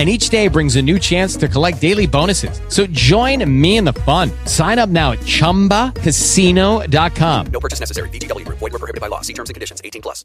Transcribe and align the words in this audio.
and 0.00 0.08
each 0.08 0.30
day 0.30 0.48
brings 0.48 0.74
a 0.76 0.82
new 0.82 0.98
chance 0.98 1.36
to 1.36 1.46
collect 1.46 1.78
daily 1.78 2.06
bonuses. 2.06 2.62
So 2.68 2.86
join 2.86 3.44
me 3.60 3.76
in 3.76 3.84
the 3.84 3.92
fun. 3.92 4.30
Sign 4.46 4.78
up 4.78 4.88
now 4.88 5.12
at 5.12 5.18
ChumbaCasino.com. 5.18 7.46
No 7.52 7.60
purchase 7.60 7.80
necessary. 7.80 8.08
VGW. 8.08 8.48
Void 8.48 8.62
were 8.62 8.78
prohibited 8.78 9.02
by 9.02 9.08
law. 9.08 9.20
See 9.20 9.34
terms 9.34 9.50
and 9.50 9.54
conditions. 9.54 9.82
18 9.84 10.00
plus. 10.00 10.24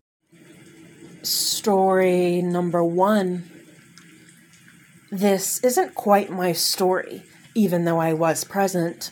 Story 1.24 2.42
number 2.42 2.86
one. 2.86 3.52
This 5.12 5.60
isn't 5.60 5.94
quite 5.94 6.30
my 6.30 6.54
story, 6.54 7.24
even 7.54 7.84
though 7.84 8.00
I 8.00 8.14
was 8.14 8.46
present. 8.46 9.12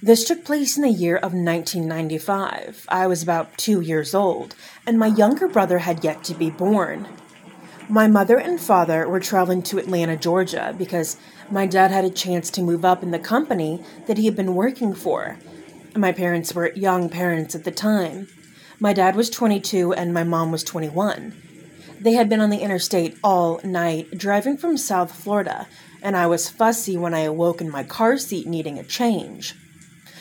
This 0.00 0.24
took 0.24 0.44
place 0.44 0.76
in 0.76 0.84
the 0.84 0.90
year 0.90 1.16
of 1.16 1.32
1995. 1.32 2.86
I 2.88 3.08
was 3.08 3.20
about 3.20 3.58
two 3.58 3.80
years 3.80 4.14
old, 4.14 4.54
and 4.86 4.96
my 4.96 5.08
younger 5.08 5.48
brother 5.48 5.78
had 5.78 6.04
yet 6.04 6.22
to 6.24 6.34
be 6.34 6.50
born. 6.50 7.08
My 7.90 8.06
mother 8.06 8.36
and 8.36 8.60
father 8.60 9.08
were 9.08 9.18
traveling 9.18 9.62
to 9.62 9.78
Atlanta, 9.78 10.14
Georgia, 10.14 10.74
because 10.76 11.16
my 11.50 11.64
dad 11.64 11.90
had 11.90 12.04
a 12.04 12.10
chance 12.10 12.50
to 12.50 12.60
move 12.60 12.84
up 12.84 13.02
in 13.02 13.12
the 13.12 13.18
company 13.18 13.82
that 14.06 14.18
he 14.18 14.26
had 14.26 14.36
been 14.36 14.54
working 14.54 14.92
for. 14.92 15.38
My 15.96 16.12
parents 16.12 16.54
were 16.54 16.70
young 16.74 17.08
parents 17.08 17.54
at 17.54 17.64
the 17.64 17.70
time. 17.70 18.28
My 18.78 18.92
dad 18.92 19.16
was 19.16 19.30
22 19.30 19.94
and 19.94 20.12
my 20.12 20.22
mom 20.22 20.52
was 20.52 20.62
21. 20.64 21.34
They 21.98 22.12
had 22.12 22.28
been 22.28 22.42
on 22.42 22.50
the 22.50 22.60
interstate 22.60 23.16
all 23.24 23.58
night, 23.64 24.18
driving 24.18 24.58
from 24.58 24.76
South 24.76 25.10
Florida, 25.10 25.66
and 26.02 26.14
I 26.14 26.26
was 26.26 26.50
fussy 26.50 26.98
when 26.98 27.14
I 27.14 27.20
awoke 27.20 27.62
in 27.62 27.70
my 27.70 27.84
car 27.84 28.18
seat 28.18 28.46
needing 28.46 28.78
a 28.78 28.84
change. 28.84 29.54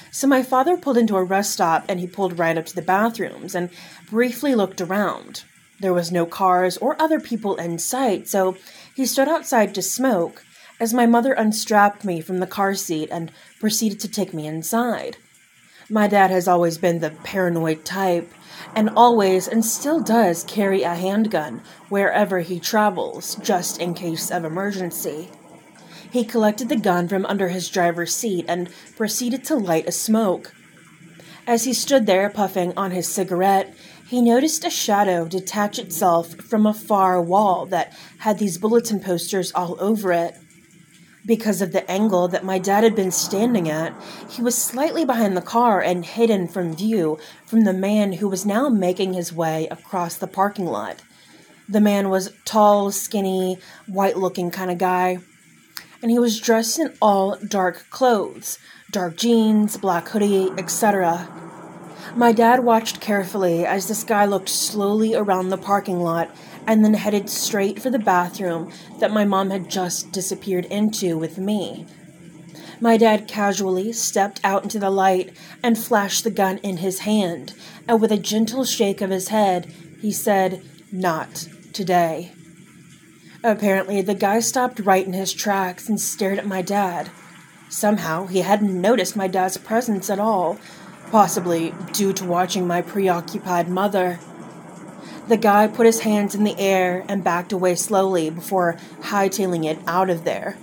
So 0.09 0.25
my 0.25 0.41
father 0.41 0.77
pulled 0.77 0.97
into 0.97 1.17
a 1.17 1.23
rest 1.23 1.51
stop 1.51 1.83
and 1.89 1.99
he 1.99 2.07
pulled 2.07 2.39
right 2.39 2.57
up 2.57 2.65
to 2.67 2.75
the 2.75 2.81
bathrooms 2.81 3.53
and 3.53 3.69
briefly 4.09 4.55
looked 4.55 4.79
around. 4.79 5.43
There 5.79 5.93
was 5.93 6.11
no 6.11 6.25
cars 6.25 6.77
or 6.77 6.99
other 7.01 7.19
people 7.19 7.55
in 7.55 7.77
sight, 7.77 8.27
so 8.27 8.57
he 8.95 9.05
stood 9.05 9.27
outside 9.27 9.75
to 9.75 9.81
smoke 9.81 10.43
as 10.79 10.93
my 10.93 11.05
mother 11.05 11.33
unstrapped 11.33 12.03
me 12.03 12.21
from 12.21 12.39
the 12.39 12.47
car 12.47 12.73
seat 12.75 13.09
and 13.11 13.31
proceeded 13.59 13.99
to 13.99 14.07
take 14.07 14.33
me 14.33 14.47
inside. 14.47 15.17
My 15.89 16.07
dad 16.07 16.31
has 16.31 16.47
always 16.47 16.77
been 16.77 16.99
the 16.99 17.11
paranoid 17.11 17.85
type, 17.85 18.31
and 18.75 18.89
always 18.89 19.47
and 19.47 19.63
still 19.63 20.01
does 20.01 20.43
carry 20.43 20.83
a 20.83 20.95
handgun 20.95 21.61
wherever 21.89 22.39
he 22.39 22.59
travels, 22.59 23.35
just 23.35 23.79
in 23.79 23.93
case 23.93 24.29
of 24.29 24.43
emergency. 24.43 25.29
He 26.11 26.25
collected 26.25 26.69
the 26.69 26.75
gun 26.75 27.07
from 27.07 27.25
under 27.25 27.49
his 27.49 27.69
driver's 27.69 28.15
seat 28.15 28.45
and 28.47 28.69
proceeded 28.95 29.43
to 29.45 29.55
light 29.55 29.87
a 29.87 29.91
smoke. 29.91 30.53
As 31.45 31.63
he 31.63 31.73
stood 31.73 32.05
there 32.05 32.29
puffing 32.29 32.73
on 32.75 32.91
his 32.91 33.07
cigarette, 33.07 33.73
he 34.07 34.21
noticed 34.21 34.63
a 34.63 34.69
shadow 34.69 35.27
detach 35.27 35.77
itself 35.77 36.33
from 36.35 36.65
a 36.65 36.73
far 36.73 37.21
wall 37.21 37.65
that 37.65 37.93
had 38.19 38.39
these 38.39 38.57
bulletin 38.57 38.99
posters 38.99 39.51
all 39.51 39.75
over 39.79 40.13
it. 40.13 40.37
Because 41.25 41.61
of 41.61 41.73
the 41.73 41.89
angle 41.91 42.29
that 42.29 42.45
my 42.45 42.57
dad 42.57 42.85
had 42.85 42.95
been 42.95 43.11
standing 43.11 43.69
at, 43.69 43.93
he 44.29 44.41
was 44.41 44.57
slightly 44.57 45.03
behind 45.03 45.35
the 45.35 45.41
car 45.41 45.81
and 45.81 46.05
hidden 46.05 46.47
from 46.47 46.73
view 46.73 47.19
from 47.45 47.65
the 47.65 47.73
man 47.73 48.13
who 48.13 48.29
was 48.29 48.45
now 48.45 48.69
making 48.69 49.13
his 49.13 49.33
way 49.33 49.67
across 49.67 50.15
the 50.15 50.27
parking 50.27 50.67
lot. 50.67 51.03
The 51.67 51.81
man 51.81 52.09
was 52.09 52.33
tall, 52.45 52.91
skinny, 52.91 53.57
white 53.87 54.15
looking 54.15 54.51
kind 54.51 54.71
of 54.71 54.77
guy, 54.77 55.17
and 56.01 56.09
he 56.09 56.17
was 56.17 56.39
dressed 56.39 56.79
in 56.79 56.93
all 57.01 57.37
dark 57.45 57.89
clothes 57.89 58.57
dark 58.89 59.17
jeans, 59.17 59.75
black 59.75 60.07
hoodie, 60.07 60.49
etc. 60.57 61.27
My 62.15 62.31
dad 62.31 62.63
watched 62.63 62.99
carefully 62.99 63.65
as 63.65 63.87
this 63.87 64.03
guy 64.03 64.25
looked 64.25 64.49
slowly 64.49 65.15
around 65.15 65.49
the 65.49 65.57
parking 65.57 65.99
lot 65.99 66.35
and 66.65 66.83
then 66.83 66.93
headed 66.93 67.29
straight 67.29 67.81
for 67.81 67.89
the 67.89 67.99
bathroom 67.99 68.71
that 68.99 69.11
my 69.11 69.25
mom 69.25 69.49
had 69.49 69.69
just 69.69 70.11
disappeared 70.11 70.65
into 70.65 71.17
with 71.17 71.37
me. 71.37 71.85
My 72.79 72.97
dad 72.97 73.27
casually 73.27 73.91
stepped 73.91 74.39
out 74.43 74.63
into 74.63 74.77
the 74.77 74.89
light 74.89 75.35
and 75.63 75.77
flashed 75.77 76.23
the 76.23 76.29
gun 76.29 76.59
in 76.59 76.77
his 76.77 76.99
hand, 76.99 77.53
and 77.87 77.99
with 77.99 78.11
a 78.11 78.17
gentle 78.17 78.65
shake 78.65 79.01
of 79.01 79.09
his 79.09 79.29
head, 79.29 79.73
he 79.99 80.11
said, 80.11 80.61
Not 80.91 81.47
today. 81.73 82.33
Apparently, 83.43 84.01
the 84.01 84.13
guy 84.13 84.39
stopped 84.39 84.79
right 84.79 85.05
in 85.05 85.13
his 85.13 85.33
tracks 85.33 85.89
and 85.89 85.99
stared 85.99 86.37
at 86.37 86.45
my 86.45 86.61
dad. 86.61 87.09
Somehow, 87.69 88.27
he 88.27 88.41
hadn't 88.41 88.79
noticed 88.79 89.15
my 89.15 89.27
dad's 89.27 89.57
presence 89.57 90.09
at 90.09 90.19
all, 90.19 90.59
possibly 91.11 91.73
due 91.93 92.13
to 92.13 92.25
watching 92.25 92.67
my 92.67 92.81
preoccupied 92.81 93.69
mother. 93.69 94.19
The 95.27 95.37
guy 95.37 95.67
put 95.67 95.85
his 95.85 96.01
hands 96.01 96.35
in 96.35 96.43
the 96.43 96.57
air 96.59 97.05
and 97.09 97.23
backed 97.23 97.51
away 97.51 97.75
slowly 97.75 98.29
before 98.29 98.77
hightailing 99.01 99.65
it 99.65 99.79
out 99.87 100.09
of 100.09 100.23
there. 100.23 100.57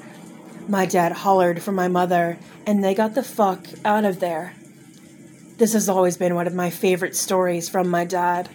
My 0.68 0.86
dad 0.86 1.12
hollered 1.12 1.62
for 1.62 1.72
my 1.72 1.88
mother, 1.88 2.38
and 2.66 2.82
they 2.82 2.94
got 2.94 3.14
the 3.14 3.22
fuck 3.22 3.66
out 3.84 4.04
of 4.04 4.20
there. 4.20 4.54
This 5.58 5.74
has 5.74 5.88
always 5.88 6.16
been 6.16 6.34
one 6.34 6.46
of 6.46 6.54
my 6.54 6.70
favorite 6.70 7.14
stories 7.14 7.68
from 7.68 7.88
my 7.88 8.04
dad. 8.04 8.48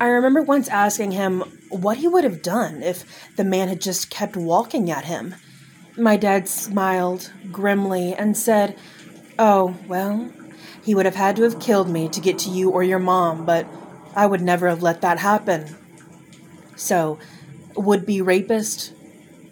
I 0.00 0.06
remember 0.06 0.42
once 0.42 0.68
asking 0.68 1.12
him 1.12 1.40
what 1.68 1.98
he 1.98 2.08
would 2.08 2.24
have 2.24 2.42
done 2.42 2.82
if 2.82 3.04
the 3.36 3.44
man 3.44 3.68
had 3.68 3.80
just 3.80 4.10
kept 4.10 4.36
walking 4.36 4.90
at 4.90 5.04
him. 5.04 5.34
My 5.96 6.16
dad 6.16 6.48
smiled 6.48 7.30
grimly 7.52 8.14
and 8.14 8.36
said, 8.36 8.78
Oh, 9.38 9.76
well, 9.86 10.32
he 10.88 10.94
would 10.94 11.04
have 11.04 11.16
had 11.16 11.36
to 11.36 11.42
have 11.42 11.60
killed 11.60 11.86
me 11.86 12.08
to 12.08 12.18
get 12.18 12.38
to 12.38 12.48
you 12.48 12.70
or 12.70 12.82
your 12.82 12.98
mom, 12.98 13.44
but 13.44 13.66
I 14.16 14.24
would 14.24 14.40
never 14.40 14.70
have 14.70 14.82
let 14.82 15.02
that 15.02 15.18
happen. 15.18 15.76
So, 16.76 17.18
would 17.76 18.06
be 18.06 18.22
rapist, 18.22 18.94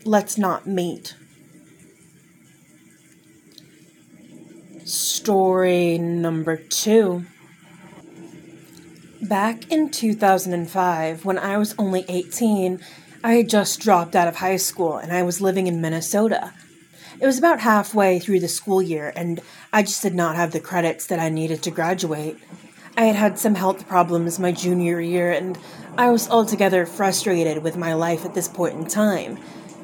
let's 0.06 0.38
not 0.38 0.66
meet. 0.66 1.14
Story 4.86 5.98
number 5.98 6.56
two. 6.56 7.26
Back 9.20 9.70
in 9.70 9.90
2005, 9.90 11.26
when 11.26 11.36
I 11.36 11.58
was 11.58 11.74
only 11.78 12.06
18, 12.08 12.80
I 13.22 13.34
had 13.34 13.50
just 13.50 13.78
dropped 13.80 14.16
out 14.16 14.26
of 14.26 14.36
high 14.36 14.56
school 14.56 14.96
and 14.96 15.12
I 15.12 15.22
was 15.22 15.42
living 15.42 15.66
in 15.66 15.82
Minnesota. 15.82 16.54
It 17.18 17.24
was 17.26 17.38
about 17.38 17.60
halfway 17.60 18.18
through 18.18 18.40
the 18.40 18.48
school 18.48 18.82
year, 18.82 19.12
and 19.16 19.40
I 19.72 19.82
just 19.82 20.02
did 20.02 20.14
not 20.14 20.36
have 20.36 20.52
the 20.52 20.60
credits 20.60 21.06
that 21.06 21.18
I 21.18 21.30
needed 21.30 21.62
to 21.62 21.70
graduate. 21.70 22.38
I 22.96 23.04
had 23.04 23.16
had 23.16 23.38
some 23.38 23.54
health 23.54 23.88
problems 23.88 24.38
my 24.38 24.52
junior 24.52 25.00
year, 25.00 25.32
and 25.32 25.58
I 25.96 26.10
was 26.10 26.28
altogether 26.28 26.84
frustrated 26.84 27.62
with 27.62 27.76
my 27.76 27.94
life 27.94 28.26
at 28.26 28.34
this 28.34 28.48
point 28.48 28.74
in 28.74 28.86
time. 28.86 29.38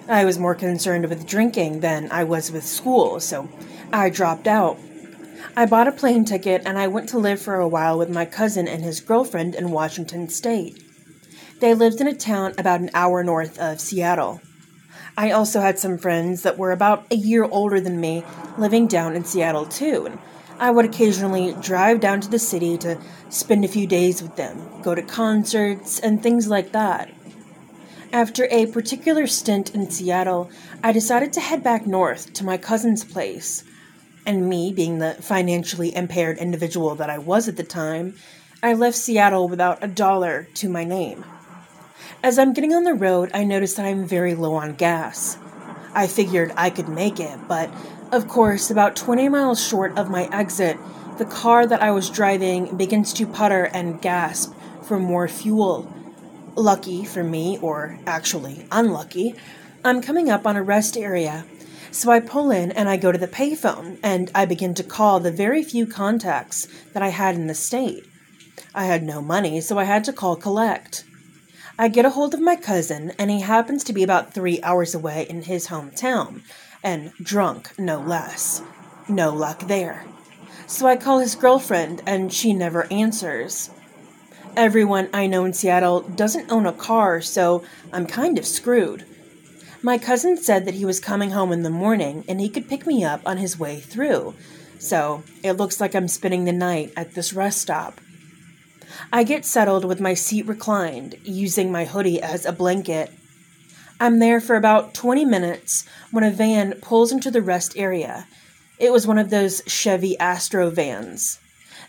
I 0.09 0.27
was 0.27 0.39
more 0.39 0.55
concerned 0.55 1.09
with 1.09 1.27
drinking 1.27 1.81
than 1.81 2.13
I 2.13 2.25
was 2.25 2.53
with 2.53 2.67
school, 2.67 3.19
so 3.19 3.49
I 3.93 4.11
dropped 4.11 4.47
out. 4.47 4.79
I 5.57 5.65
bought 5.65 5.89
a 5.89 5.93
plane 5.93 6.25
ticket 6.25 6.63
and 6.65 6.79
I 6.79 6.89
went 6.89 7.09
to 7.11 7.19
live 7.19 7.41
for 7.41 7.57
a 7.57 7.69
while 7.69 7.99
with 7.99 8.09
my 8.09 8.25
cousin 8.25 8.67
and 8.67 8.83
his 8.83 9.01
girlfriend 9.01 9.55
in 9.55 9.71
Washington 9.71 10.29
State. 10.29 10.83
They 11.61 11.75
lived 11.75 12.01
in 12.01 12.07
a 12.07 12.15
town 12.15 12.55
about 12.59 12.81
an 12.81 12.91
hour 12.95 13.23
north 13.23 13.59
of 13.59 13.81
Seattle. 13.81 14.41
I 15.17 15.31
also 15.31 15.61
had 15.61 15.79
some 15.79 15.99
friends 15.99 16.43
that 16.43 16.59
were 16.59 16.73
about 16.73 17.07
a 17.11 17.17
year 17.17 17.45
older 17.45 17.81
than 17.81 18.01
me 18.01 18.25
living 18.57 18.87
down 18.87 19.15
in 19.15 19.25
Seattle 19.25 19.67
too, 19.67 20.07
and 20.07 20.19
I 20.59 20.71
would 20.71 20.85
occasionally 20.85 21.55
drive 21.61 22.01
down 22.01 22.21
to 22.23 22.31
the 22.31 22.39
city 22.39 22.79
to 22.79 22.99
spend 23.29 23.65
a 23.65 23.69
few 23.69 23.87
days 23.87 24.23
with 24.23 24.37
them, 24.37 24.81
go 24.83 24.95
to 24.95 25.03
concerts, 25.03 25.99
and 25.99 26.23
things 26.23 26.49
like 26.49 26.73
that. 26.73 27.13
After 28.13 28.47
a 28.51 28.67
particular 28.67 29.27
stint 29.27 29.75
in 29.75 29.91
Seattle, 29.91 30.51
I 30.83 30.93
decided 30.93 31.33
to 31.33 31.41
head 31.41 31.63
back 31.63 31.87
north 31.87 32.33
to 32.35 32.45
my 32.45 32.59
cousin's 32.59 33.05
place. 33.05 33.65
And 34.25 34.49
me, 34.49 34.73
being 34.73 34.99
the 34.99 35.15
financially 35.15 35.95
impaired 35.97 36.39
individual 36.39 36.95
that 36.95 37.11
I 37.11 37.19
was 37.19 37.49
at 37.49 37.57
the 37.57 37.65
time, 37.65 38.15
I 38.63 38.75
left 38.75 38.97
Seattle 38.97 39.49
without 39.49 39.83
a 39.83 39.89
dollar 39.89 40.47
to 40.55 40.69
my 40.69 40.85
name. 40.85 41.25
As 42.25 42.39
I'm 42.39 42.53
getting 42.53 42.73
on 42.73 42.85
the 42.85 42.95
road, 42.95 43.33
I 43.35 43.43
notice 43.43 43.75
that 43.75 43.85
I'm 43.85 44.07
very 44.07 44.37
low 44.37 44.55
on 44.55 44.75
gas. 44.75 45.37
I 45.93 46.07
figured 46.07 46.53
I 46.57 46.71
could 46.71 46.89
make 46.89 47.19
it, 47.19 47.37
but 47.49 47.69
of 48.13 48.29
course, 48.29 48.71
about 48.71 48.95
20 48.95 49.29
miles 49.29 49.61
short 49.61 49.99
of 49.99 50.09
my 50.09 50.29
exit, 50.33 50.79
the 51.19 51.25
car 51.25 51.67
that 51.67 51.83
I 51.83 51.91
was 51.91 52.09
driving 52.09 52.77
begins 52.77 53.13
to 53.15 53.27
putter 53.27 53.65
and 53.65 54.01
gasp 54.01 54.55
for 54.83 55.01
more 55.01 55.27
fuel. 55.27 55.93
Lucky 56.55 57.05
for 57.05 57.25
me, 57.25 57.59
or 57.61 57.99
actually 58.07 58.69
unlucky, 58.71 59.35
I'm 59.85 60.01
coming 60.01 60.31
up 60.31 60.47
on 60.47 60.55
a 60.55 60.63
rest 60.63 60.97
area. 60.97 61.45
So 61.91 62.13
I 62.13 62.21
pull 62.21 62.53
in 62.53 62.71
and 62.71 62.89
I 62.89 62.99
go 62.99 63.11
to 63.11 63.19
the 63.19 63.27
payphone 63.27 63.99
and 64.01 64.31
I 64.33 64.45
begin 64.45 64.75
to 64.75 64.85
call 64.85 65.19
the 65.19 65.33
very 65.33 65.65
few 65.65 65.89
contacts 65.89 66.69
that 66.93 67.03
I 67.03 67.09
had 67.09 67.35
in 67.35 67.49
the 67.49 67.55
state. 67.55 68.05
I 68.77 68.85
had 68.85 69.03
no 69.03 69.21
money, 69.21 69.61
so 69.61 69.77
I 69.77 69.85
had 69.85 70.05
to 70.05 70.13
call 70.13 70.37
collect. 70.37 71.03
I 71.79 71.89
get 71.89 72.05
a 72.05 72.11
hold 72.11 72.35
of 72.35 72.41
my 72.41 72.57
cousin, 72.57 73.13
and 73.19 73.31
he 73.31 73.41
happens 73.41 73.83
to 73.85 73.93
be 73.93 74.03
about 74.03 74.35
three 74.35 74.61
hours 74.63 74.95
away 74.95 75.27
in 75.29 75.43
his 75.43 75.69
hometown, 75.69 76.43
and 76.83 77.13
drunk, 77.23 77.79
no 77.79 77.99
less. 78.01 78.63
No 79.09 79.31
luck 79.33 79.61
there. 79.61 80.05
So 80.67 80.87
I 80.87 80.97
call 80.97 81.19
his 81.19 81.35
girlfriend, 81.35 82.03
and 82.07 82.33
she 82.33 82.53
never 82.53 82.91
answers. 82.93 83.71
Everyone 84.55 85.09
I 85.15 85.27
know 85.27 85.47
in 85.47 85.55
Seattle 85.55 86.01
doesn't 86.01 86.53
own 86.53 86.67
a 86.67 86.73
car, 86.73 87.23
so 87.23 87.65
I'm 87.91 88.07
kind 88.07 88.39
of 88.39 88.47
screwed. 88.47 89.07
My 89.83 89.97
cousin 89.97 90.37
said 90.37 90.67
that 90.67 90.75
he 90.75 90.85
was 90.85 91.01
coming 91.01 91.31
home 91.31 91.53
in 91.53 91.63
the 91.63 91.71
morning 91.71 92.25
and 92.29 92.41
he 92.41 92.49
could 92.49 92.69
pick 92.69 92.87
me 92.87 93.03
up 93.03 93.21
on 93.27 93.39
his 93.39 93.59
way 93.59 93.81
through, 93.81 94.35
so 94.79 95.25
it 95.43 95.55
looks 95.55 95.81
like 95.81 95.95
I'm 95.95 96.07
spending 96.07 96.45
the 96.45 96.53
night 96.53 96.93
at 96.97 97.15
this 97.15 97.33
rest 97.33 97.63
stop. 97.63 98.01
I 99.13 99.25
get 99.25 99.45
settled 99.45 99.85
with 99.85 100.01
my 100.01 100.15
seat 100.15 100.47
reclined, 100.47 101.17
using 101.25 101.71
my 101.71 101.85
hoodie 101.85 102.21
as 102.21 102.45
a 102.45 102.53
blanket. 102.53 103.11
I'm 104.01 104.19
there 104.19 104.41
for 104.41 104.57
about 104.57 104.95
20 104.95 105.25
minutes 105.25 105.87
when 106.11 106.25
a 106.25 106.31
van 106.31 106.75
pulls 106.81 107.13
into 107.13 107.31
the 107.31 107.43
rest 107.43 107.77
area. 107.77 108.27
It 108.79 108.93
was 108.93 109.07
one 109.07 109.19
of 109.19 109.31
those 109.31 109.63
Chevy 109.67 110.19
Astro 110.19 110.71
vans. 110.71 111.39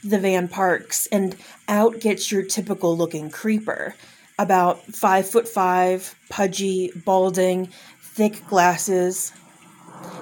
The 0.03 0.19
van 0.19 0.47
parks, 0.47 1.07
and 1.07 1.35
out 1.67 1.99
gets 1.99 2.31
your 2.31 2.43
typical 2.43 2.95
looking 2.95 3.29
creeper. 3.29 3.95
About 4.37 4.83
five 4.85 5.27
foot 5.27 5.47
five, 5.47 6.15
pudgy, 6.29 6.91
balding, 7.05 7.69
thick 8.01 8.45
glasses. 8.47 9.31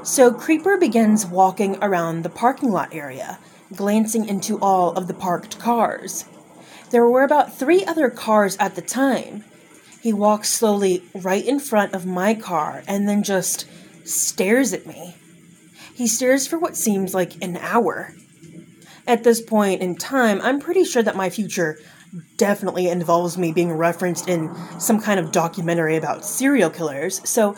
So 0.03 0.31
Creeper 0.31 0.77
begins 0.77 1.25
walking 1.25 1.77
around 1.81 2.23
the 2.23 2.29
parking 2.29 2.71
lot 2.71 2.93
area, 2.93 3.37
glancing 3.75 4.27
into 4.27 4.59
all 4.59 4.91
of 4.93 5.07
the 5.07 5.13
parked 5.13 5.59
cars. 5.59 6.25
There 6.91 7.07
were 7.07 7.23
about 7.23 7.57
three 7.57 7.85
other 7.85 8.09
cars 8.09 8.57
at 8.59 8.75
the 8.75 8.81
time. 8.81 9.45
He 10.01 10.11
walks 10.11 10.49
slowly 10.49 11.03
right 11.13 11.45
in 11.45 11.59
front 11.59 11.93
of 11.93 12.05
my 12.05 12.33
car 12.33 12.83
and 12.87 13.07
then 13.07 13.23
just 13.23 13.65
stares 14.03 14.73
at 14.73 14.85
me. 14.85 15.15
He 15.93 16.07
stares 16.07 16.47
for 16.47 16.59
what 16.59 16.75
seems 16.75 17.13
like 17.13 17.41
an 17.43 17.57
hour. 17.57 18.13
At 19.07 19.23
this 19.23 19.41
point 19.41 19.81
in 19.81 19.95
time, 19.95 20.41
I'm 20.41 20.59
pretty 20.59 20.83
sure 20.83 21.03
that 21.03 21.15
my 21.15 21.29
future 21.29 21.79
definitely 22.37 22.89
involves 22.89 23.37
me 23.37 23.53
being 23.53 23.71
referenced 23.71 24.27
in 24.27 24.53
some 24.79 24.99
kind 24.99 25.19
of 25.19 25.31
documentary 25.31 25.95
about 25.95 26.25
serial 26.25 26.69
killers, 26.69 27.21
so 27.27 27.55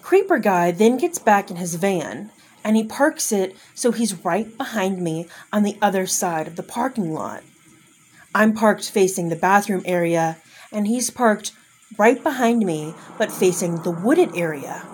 Creeper 0.00 0.38
Guy 0.38 0.70
then 0.70 0.96
gets 0.96 1.18
back 1.18 1.50
in 1.50 1.56
his 1.56 1.74
van 1.74 2.30
and 2.62 2.76
he 2.76 2.84
parks 2.84 3.32
it 3.32 3.56
so 3.74 3.90
he's 3.90 4.24
right 4.24 4.56
behind 4.56 5.00
me 5.00 5.28
on 5.52 5.62
the 5.62 5.76
other 5.82 6.06
side 6.06 6.46
of 6.46 6.56
the 6.56 6.62
parking 6.62 7.12
lot. 7.12 7.42
I'm 8.34 8.54
parked 8.54 8.88
facing 8.88 9.28
the 9.28 9.36
bathroom 9.36 9.82
area, 9.84 10.38
and 10.70 10.86
he's 10.86 11.10
parked 11.10 11.52
right 11.98 12.22
behind 12.22 12.64
me, 12.64 12.94
but 13.18 13.32
facing 13.32 13.82
the 13.82 13.90
wooded 13.90 14.36
area. 14.36 14.86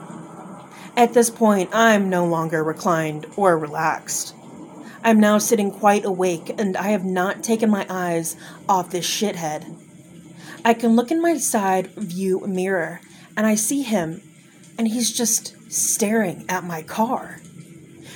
At 0.96 1.12
this 1.12 1.28
point, 1.28 1.68
I'm 1.74 2.08
no 2.08 2.24
longer 2.24 2.64
reclined 2.64 3.26
or 3.36 3.58
relaxed. 3.58 4.34
I'm 5.04 5.20
now 5.20 5.36
sitting 5.36 5.70
quite 5.70 6.06
awake, 6.06 6.54
and 6.58 6.78
I 6.78 6.88
have 6.88 7.04
not 7.04 7.44
taken 7.44 7.68
my 7.68 7.86
eyes 7.90 8.36
off 8.66 8.90
this 8.90 9.06
shithead. 9.06 9.76
I 10.64 10.72
can 10.72 10.96
look 10.96 11.10
in 11.10 11.20
my 11.20 11.36
side 11.36 11.88
view 11.88 12.40
mirror, 12.46 13.02
and 13.36 13.46
I 13.46 13.54
see 13.54 13.82
him, 13.82 14.22
and 14.78 14.88
he's 14.88 15.12
just 15.12 15.54
staring 15.70 16.46
at 16.48 16.64
my 16.64 16.82
car. 16.82 17.40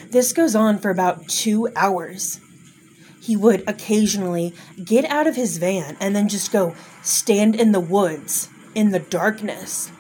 This 0.09 0.33
goes 0.33 0.57
on 0.57 0.79
for 0.79 0.91
about 0.91 1.29
two 1.29 1.69
hours 1.77 2.41
he 3.31 3.37
would 3.37 3.63
occasionally 3.69 4.53
get 4.85 5.05
out 5.05 5.29
of 5.29 5.37
his 5.37 5.59
van 5.59 5.97
and 6.01 6.17
then 6.17 6.29
just 6.29 6.51
go 6.51 6.75
stand 7.01 7.55
in 7.55 7.71
the 7.71 7.79
woods 7.79 8.49
in 8.75 8.91
the 8.91 8.99
darkness. 8.99 9.93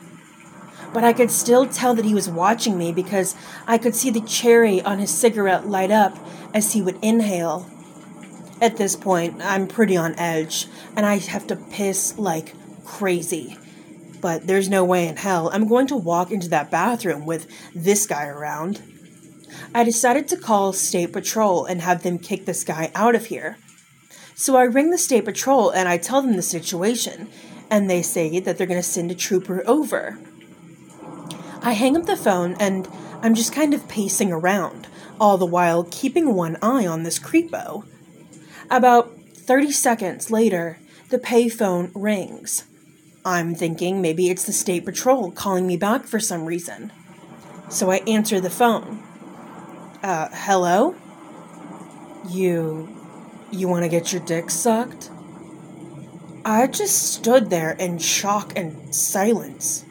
But 0.93 1.05
I 1.05 1.13
could 1.13 1.31
still 1.31 1.65
tell 1.65 1.95
that 1.95 2.05
he 2.05 2.13
was 2.13 2.29
watching 2.29 2.77
me 2.77 2.91
because 2.91 3.37
I 3.69 3.79
could 3.79 3.95
see 3.95 4.11
the 4.11 4.21
cherry 4.23 4.83
on 4.83 4.99
his 4.99 5.13
cigarette 5.13 5.69
light 5.69 5.93
up 5.93 6.19
as 6.53 6.73
he 6.73 6.83
would 6.83 6.99
inhale. 7.03 7.71
At 8.61 8.79
this 8.79 8.97
point, 8.97 9.41
I'm 9.41 9.69
pretty 9.69 9.97
on 9.97 10.19
edge 10.19 10.67
and 10.97 11.07
I 11.07 11.19
have 11.19 11.47
to 11.47 11.55
piss 11.55 12.19
like 12.19 12.57
crazy. 12.85 13.57
But 14.21 14.49
there's 14.49 14.69
no 14.69 14.85
way 14.85 15.07
in 15.07 15.19
hell 15.19 15.51
I'm 15.53 15.69
going 15.69 15.87
to 15.87 15.97
walk 15.97 16.33
into 16.33 16.49
that 16.49 16.73
bathroom 16.73 17.27
with 17.27 17.47
this 17.77 18.09
guy 18.09 18.27
around. 18.27 18.83
I 19.75 19.85
decided 19.85 20.29
to 20.29 20.37
call 20.37 20.73
State 20.73 21.13
Patrol 21.13 21.65
and 21.65 21.81
have 21.81 22.03
them 22.03 22.19
kick 22.19 22.45
this 22.45 22.65
guy 22.65 22.91
out 22.95 23.15
of 23.15 23.27
here. 23.27 23.57
So 24.35 24.57
I 24.57 24.63
ring 24.63 24.91
the 24.91 24.99
State 24.99 25.25
Patrol 25.25 25.71
and 25.71 25.89
I 25.89 25.99
tell 25.99 26.23
them 26.23 26.37
the 26.37 26.43
situation, 26.43 27.29
and 27.71 27.89
they 27.89 28.03
say 28.03 28.41
that 28.41 28.57
they're 28.57 28.67
going 28.67 28.81
to 28.81 28.83
send 28.83 29.11
a 29.11 29.15
trooper 29.15 29.63
over. 29.67 30.19
I 31.63 31.73
hang 31.73 31.97
up 31.97 32.07
the 32.07 32.17
phone 32.17 32.57
and 32.59 32.89
I'm 33.23 33.35
just 33.35 33.53
kind 33.53 33.75
of 33.75 33.87
pacing 33.87 34.33
around, 34.33 34.89
all 35.21 35.37
the 35.37 35.45
while 35.45 35.85
keeping 35.85 36.35
one 36.35 36.57
eye 36.63 36.87
on 36.87 37.03
this 37.03 37.19
creepo. 37.19 37.85
About 38.71 39.13
30 39.35 39.73
seconds 39.73 40.31
later, 40.31 40.79
the 41.11 41.19
payphone 41.19 41.91
rings. 41.95 42.65
I'm 43.25 43.55
thinking 43.55 44.01
maybe 44.01 44.31
it's 44.31 44.47
the 44.47 44.53
State 44.53 44.87
Patrol 44.87 45.31
calling 45.31 45.67
me 45.67 45.77
back 45.77 46.05
for 46.05 46.19
some 46.19 46.47
reason. 46.47 46.93
So 47.69 47.91
I 47.91 47.97
answer 48.07 48.41
the 48.41 48.49
phone. 48.49 49.03
Uh, 50.03 50.31
hello? 50.33 50.95
You. 52.31 52.89
you 53.51 53.69
want 53.69 53.83
to 53.83 53.89
get 53.91 54.15
your 54.15 54.23
dick 54.23 54.51
sucked? 54.51 55.11
I 56.43 56.69
just 56.69 57.13
stood 57.13 57.51
there 57.51 57.73
in 57.73 57.99
shock 57.99 58.55
and 58.57 58.95
silence. 58.95 59.85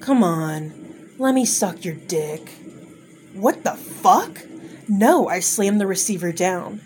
Come 0.00 0.24
on, 0.24 1.12
let 1.18 1.36
me 1.36 1.44
suck 1.44 1.84
your 1.84 1.94
dick. 1.94 2.48
What 3.32 3.62
the 3.62 3.74
fuck? 3.74 4.40
No, 4.88 5.28
I 5.28 5.38
slammed 5.38 5.80
the 5.80 5.86
receiver 5.86 6.32
down. 6.32 6.80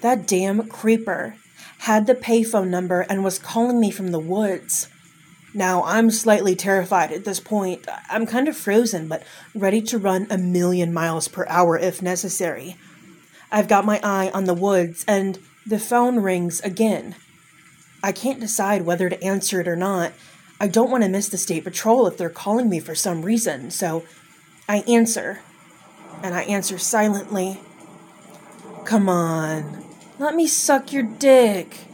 That 0.00 0.26
damn 0.26 0.66
creeper 0.66 1.36
had 1.80 2.06
the 2.06 2.14
payphone 2.14 2.68
number 2.68 3.02
and 3.02 3.22
was 3.22 3.38
calling 3.38 3.80
me 3.80 3.90
from 3.90 4.12
the 4.12 4.18
woods. 4.18 4.88
Now, 5.54 5.82
I'm 5.84 6.10
slightly 6.10 6.54
terrified 6.54 7.10
at 7.10 7.24
this 7.24 7.40
point. 7.40 7.86
I'm 8.10 8.26
kind 8.26 8.48
of 8.48 8.56
frozen, 8.56 9.08
but 9.08 9.22
ready 9.54 9.80
to 9.82 9.98
run 9.98 10.26
a 10.30 10.38
million 10.38 10.92
miles 10.92 11.26
per 11.26 11.46
hour 11.48 11.78
if 11.78 12.02
necessary. 12.02 12.76
I've 13.50 13.68
got 13.68 13.86
my 13.86 13.98
eye 14.02 14.30
on 14.34 14.44
the 14.44 14.54
woods, 14.54 15.04
and 15.08 15.38
the 15.66 15.78
phone 15.78 16.20
rings 16.20 16.60
again. 16.60 17.14
I 18.02 18.12
can't 18.12 18.40
decide 18.40 18.82
whether 18.82 19.08
to 19.08 19.22
answer 19.24 19.60
it 19.60 19.68
or 19.68 19.76
not. 19.76 20.12
I 20.60 20.68
don't 20.68 20.90
want 20.90 21.02
to 21.04 21.08
miss 21.08 21.28
the 21.28 21.38
state 21.38 21.64
patrol 21.64 22.06
if 22.06 22.16
they're 22.16 22.30
calling 22.30 22.68
me 22.68 22.80
for 22.80 22.94
some 22.94 23.22
reason, 23.22 23.70
so 23.70 24.04
I 24.68 24.78
answer. 24.80 25.40
And 26.22 26.34
I 26.34 26.42
answer 26.42 26.78
silently. 26.78 27.60
Come 28.84 29.08
on, 29.08 29.84
let 30.18 30.34
me 30.34 30.46
suck 30.46 30.92
your 30.92 31.04
dick. 31.04 31.86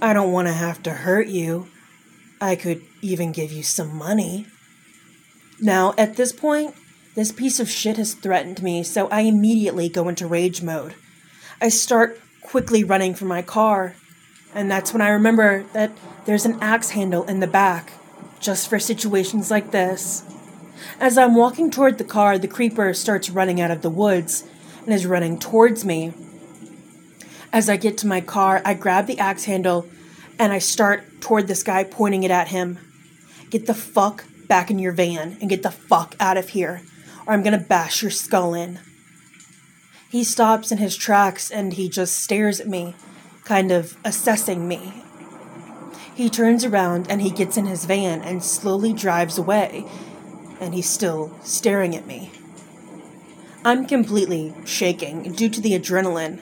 I 0.00 0.12
don't 0.12 0.32
want 0.32 0.48
to 0.48 0.54
have 0.54 0.82
to 0.84 0.90
hurt 0.90 1.28
you. 1.28 1.68
I 2.40 2.56
could 2.56 2.82
even 3.06 3.32
give 3.32 3.52
you 3.52 3.62
some 3.62 3.94
money. 3.96 4.46
Now, 5.60 5.94
at 5.96 6.16
this 6.16 6.32
point, 6.32 6.74
this 7.14 7.32
piece 7.32 7.60
of 7.60 7.70
shit 7.70 7.96
has 7.96 8.14
threatened 8.14 8.62
me, 8.62 8.82
so 8.82 9.08
I 9.08 9.22
immediately 9.22 9.88
go 9.88 10.08
into 10.08 10.26
rage 10.26 10.62
mode. 10.62 10.94
I 11.60 11.70
start 11.70 12.20
quickly 12.42 12.84
running 12.84 13.14
for 13.14 13.24
my 13.24 13.42
car, 13.42 13.96
and 14.54 14.70
that's 14.70 14.92
when 14.92 15.00
I 15.00 15.08
remember 15.08 15.64
that 15.72 15.92
there's 16.26 16.44
an 16.44 16.58
axe 16.60 16.90
handle 16.90 17.24
in 17.24 17.40
the 17.40 17.46
back, 17.46 17.92
just 18.40 18.68
for 18.68 18.78
situations 18.78 19.50
like 19.50 19.70
this. 19.70 20.24
As 21.00 21.16
I'm 21.16 21.34
walking 21.34 21.70
toward 21.70 21.98
the 21.98 22.04
car, 22.04 22.38
the 22.38 22.48
creeper 22.48 22.92
starts 22.92 23.30
running 23.30 23.60
out 23.60 23.70
of 23.70 23.82
the 23.82 23.90
woods 23.90 24.44
and 24.84 24.94
is 24.94 25.06
running 25.06 25.38
towards 25.38 25.84
me. 25.84 26.12
As 27.52 27.70
I 27.70 27.76
get 27.76 27.96
to 27.98 28.06
my 28.06 28.20
car, 28.20 28.60
I 28.64 28.74
grab 28.74 29.06
the 29.06 29.18
axe 29.18 29.44
handle 29.44 29.86
and 30.38 30.52
I 30.52 30.58
start 30.58 31.20
toward 31.20 31.46
this 31.46 31.62
guy, 31.62 31.84
pointing 31.84 32.24
it 32.24 32.30
at 32.30 32.48
him. 32.48 32.78
Get 33.50 33.66
the 33.66 33.74
fuck 33.74 34.24
back 34.48 34.70
in 34.70 34.78
your 34.78 34.92
van 34.92 35.36
and 35.40 35.50
get 35.50 35.62
the 35.62 35.70
fuck 35.70 36.14
out 36.20 36.36
of 36.36 36.50
here, 36.50 36.82
or 37.26 37.32
I'm 37.32 37.42
gonna 37.42 37.58
bash 37.58 38.02
your 38.02 38.10
skull 38.10 38.54
in. 38.54 38.78
He 40.10 40.24
stops 40.24 40.70
in 40.70 40.78
his 40.78 40.96
tracks 40.96 41.50
and 41.50 41.72
he 41.72 41.88
just 41.88 42.16
stares 42.16 42.60
at 42.60 42.68
me. 42.68 42.94
kind 43.46 43.70
of 43.70 43.96
assessing 44.04 44.66
me. 44.68 44.92
He 46.14 46.28
turns 46.28 46.64
around 46.64 47.10
and 47.10 47.22
he 47.22 47.30
gets 47.30 47.56
in 47.56 47.66
his 47.66 47.84
van 47.84 48.20
and 48.20 48.42
slowly 48.42 48.92
drives 48.92 49.38
away, 49.38 49.86
and 50.60 50.74
he's 50.74 50.90
still 50.90 51.34
staring 51.42 51.94
at 51.94 52.06
me. 52.06 52.32
I'm 53.64 53.86
completely 53.86 54.54
shaking 54.64 55.32
due 55.32 55.48
to 55.48 55.60
the 55.60 55.78
adrenaline. 55.78 56.40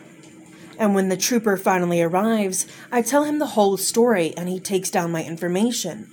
And 0.78 0.94
when 0.94 1.08
the 1.08 1.16
trooper 1.16 1.56
finally 1.56 2.02
arrives, 2.02 2.66
I 2.90 3.02
tell 3.02 3.24
him 3.24 3.38
the 3.38 3.54
whole 3.54 3.76
story 3.76 4.34
and 4.36 4.48
he 4.48 4.58
takes 4.58 4.90
down 4.90 5.12
my 5.12 5.22
information. 5.22 6.10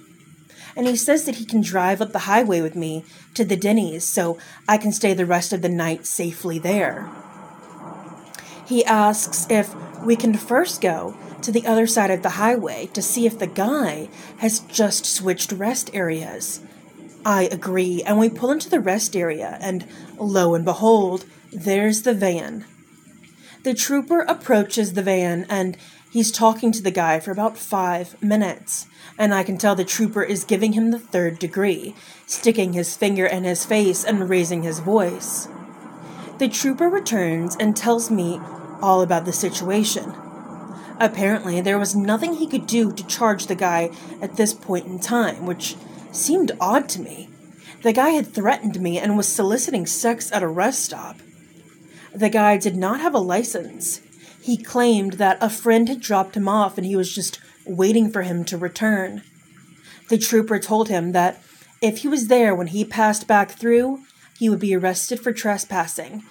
And 0.75 0.87
he 0.87 0.95
says 0.95 1.25
that 1.25 1.35
he 1.35 1.45
can 1.45 1.61
drive 1.61 2.01
up 2.01 2.11
the 2.11 2.19
highway 2.19 2.61
with 2.61 2.75
me 2.75 3.05
to 3.33 3.43
the 3.43 3.57
Denny's 3.57 4.05
so 4.05 4.37
I 4.67 4.77
can 4.77 4.91
stay 4.91 5.13
the 5.13 5.25
rest 5.25 5.53
of 5.53 5.61
the 5.61 5.69
night 5.69 6.05
safely 6.05 6.59
there. 6.59 7.09
He 8.65 8.85
asks 8.85 9.47
if 9.49 9.75
we 10.03 10.15
can 10.15 10.33
first 10.35 10.81
go 10.81 11.17
to 11.41 11.51
the 11.51 11.65
other 11.65 11.87
side 11.87 12.11
of 12.11 12.23
the 12.23 12.29
highway 12.31 12.87
to 12.93 13.01
see 13.01 13.25
if 13.25 13.37
the 13.37 13.47
guy 13.47 14.09
has 14.37 14.59
just 14.59 15.05
switched 15.05 15.51
rest 15.51 15.89
areas. 15.93 16.61
I 17.25 17.49
agree, 17.51 18.01
and 18.03 18.17
we 18.17 18.29
pull 18.29 18.51
into 18.51 18.69
the 18.69 18.79
rest 18.79 19.15
area, 19.15 19.57
and 19.61 19.85
lo 20.17 20.55
and 20.55 20.65
behold, 20.65 21.25
there's 21.51 22.03
the 22.03 22.13
van. 22.13 22.65
The 23.63 23.73
trooper 23.73 24.21
approaches 24.21 24.93
the 24.93 25.03
van 25.03 25.45
and 25.49 25.77
he's 26.11 26.31
talking 26.31 26.71
to 26.71 26.83
the 26.83 26.91
guy 26.91 27.19
for 27.19 27.31
about 27.31 27.57
five 27.57 28.21
minutes. 28.21 28.87
And 29.17 29.33
I 29.33 29.43
can 29.43 29.57
tell 29.57 29.75
the 29.75 29.85
trooper 29.85 30.23
is 30.23 30.43
giving 30.43 30.73
him 30.73 30.91
the 30.91 30.99
third 30.99 31.39
degree, 31.39 31.95
sticking 32.25 32.73
his 32.73 32.95
finger 32.95 33.25
in 33.25 33.43
his 33.43 33.65
face 33.65 34.03
and 34.03 34.29
raising 34.29 34.63
his 34.63 34.79
voice. 34.79 35.47
The 36.37 36.49
trooper 36.49 36.89
returns 36.89 37.55
and 37.59 37.75
tells 37.75 38.09
me 38.09 38.39
all 38.81 39.01
about 39.01 39.25
the 39.25 39.33
situation. 39.33 40.13
Apparently, 40.99 41.61
there 41.61 41.79
was 41.79 41.95
nothing 41.95 42.35
he 42.35 42.47
could 42.47 42.67
do 42.67 42.91
to 42.91 43.07
charge 43.07 43.47
the 43.47 43.55
guy 43.55 43.89
at 44.21 44.35
this 44.37 44.53
point 44.53 44.85
in 44.85 44.99
time, 44.99 45.45
which 45.45 45.75
seemed 46.11 46.51
odd 46.59 46.89
to 46.89 47.01
me. 47.01 47.29
The 47.81 47.93
guy 47.93 48.09
had 48.09 48.27
threatened 48.27 48.79
me 48.79 48.99
and 48.99 49.17
was 49.17 49.27
soliciting 49.27 49.87
sex 49.87 50.31
at 50.31 50.43
a 50.43 50.47
rest 50.47 50.85
stop. 50.85 51.17
The 52.13 52.29
guy 52.29 52.57
did 52.57 52.75
not 52.75 52.99
have 52.99 53.15
a 53.15 53.19
license. 53.19 54.01
He 54.41 54.57
claimed 54.57 55.13
that 55.13 55.37
a 55.41 55.49
friend 55.49 55.87
had 55.87 56.01
dropped 56.01 56.35
him 56.35 56.47
off 56.47 56.77
and 56.77 56.85
he 56.85 56.95
was 56.95 57.13
just 57.13 57.39
waiting 57.65 58.11
for 58.11 58.23
him 58.23 58.43
to 58.45 58.57
return. 58.57 59.21
The 60.09 60.17
trooper 60.17 60.59
told 60.59 60.89
him 60.89 61.11
that 61.11 61.41
if 61.81 61.99
he 61.99 62.07
was 62.07 62.27
there 62.27 62.53
when 62.53 62.67
he 62.67 62.83
passed 62.83 63.27
back 63.27 63.51
through, 63.51 64.03
he 64.37 64.49
would 64.49 64.59
be 64.59 64.75
arrested 64.75 65.19
for 65.19 65.31
trespassing. 65.31 66.23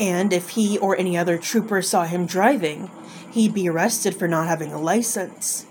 And 0.00 0.32
if 0.32 0.50
he 0.50 0.78
or 0.78 0.96
any 0.96 1.16
other 1.16 1.36
trooper 1.36 1.82
saw 1.82 2.04
him 2.04 2.26
driving, 2.26 2.90
he'd 3.32 3.54
be 3.54 3.68
arrested 3.68 4.14
for 4.14 4.28
not 4.28 4.46
having 4.46 4.72
a 4.72 4.80
license. 4.80 5.66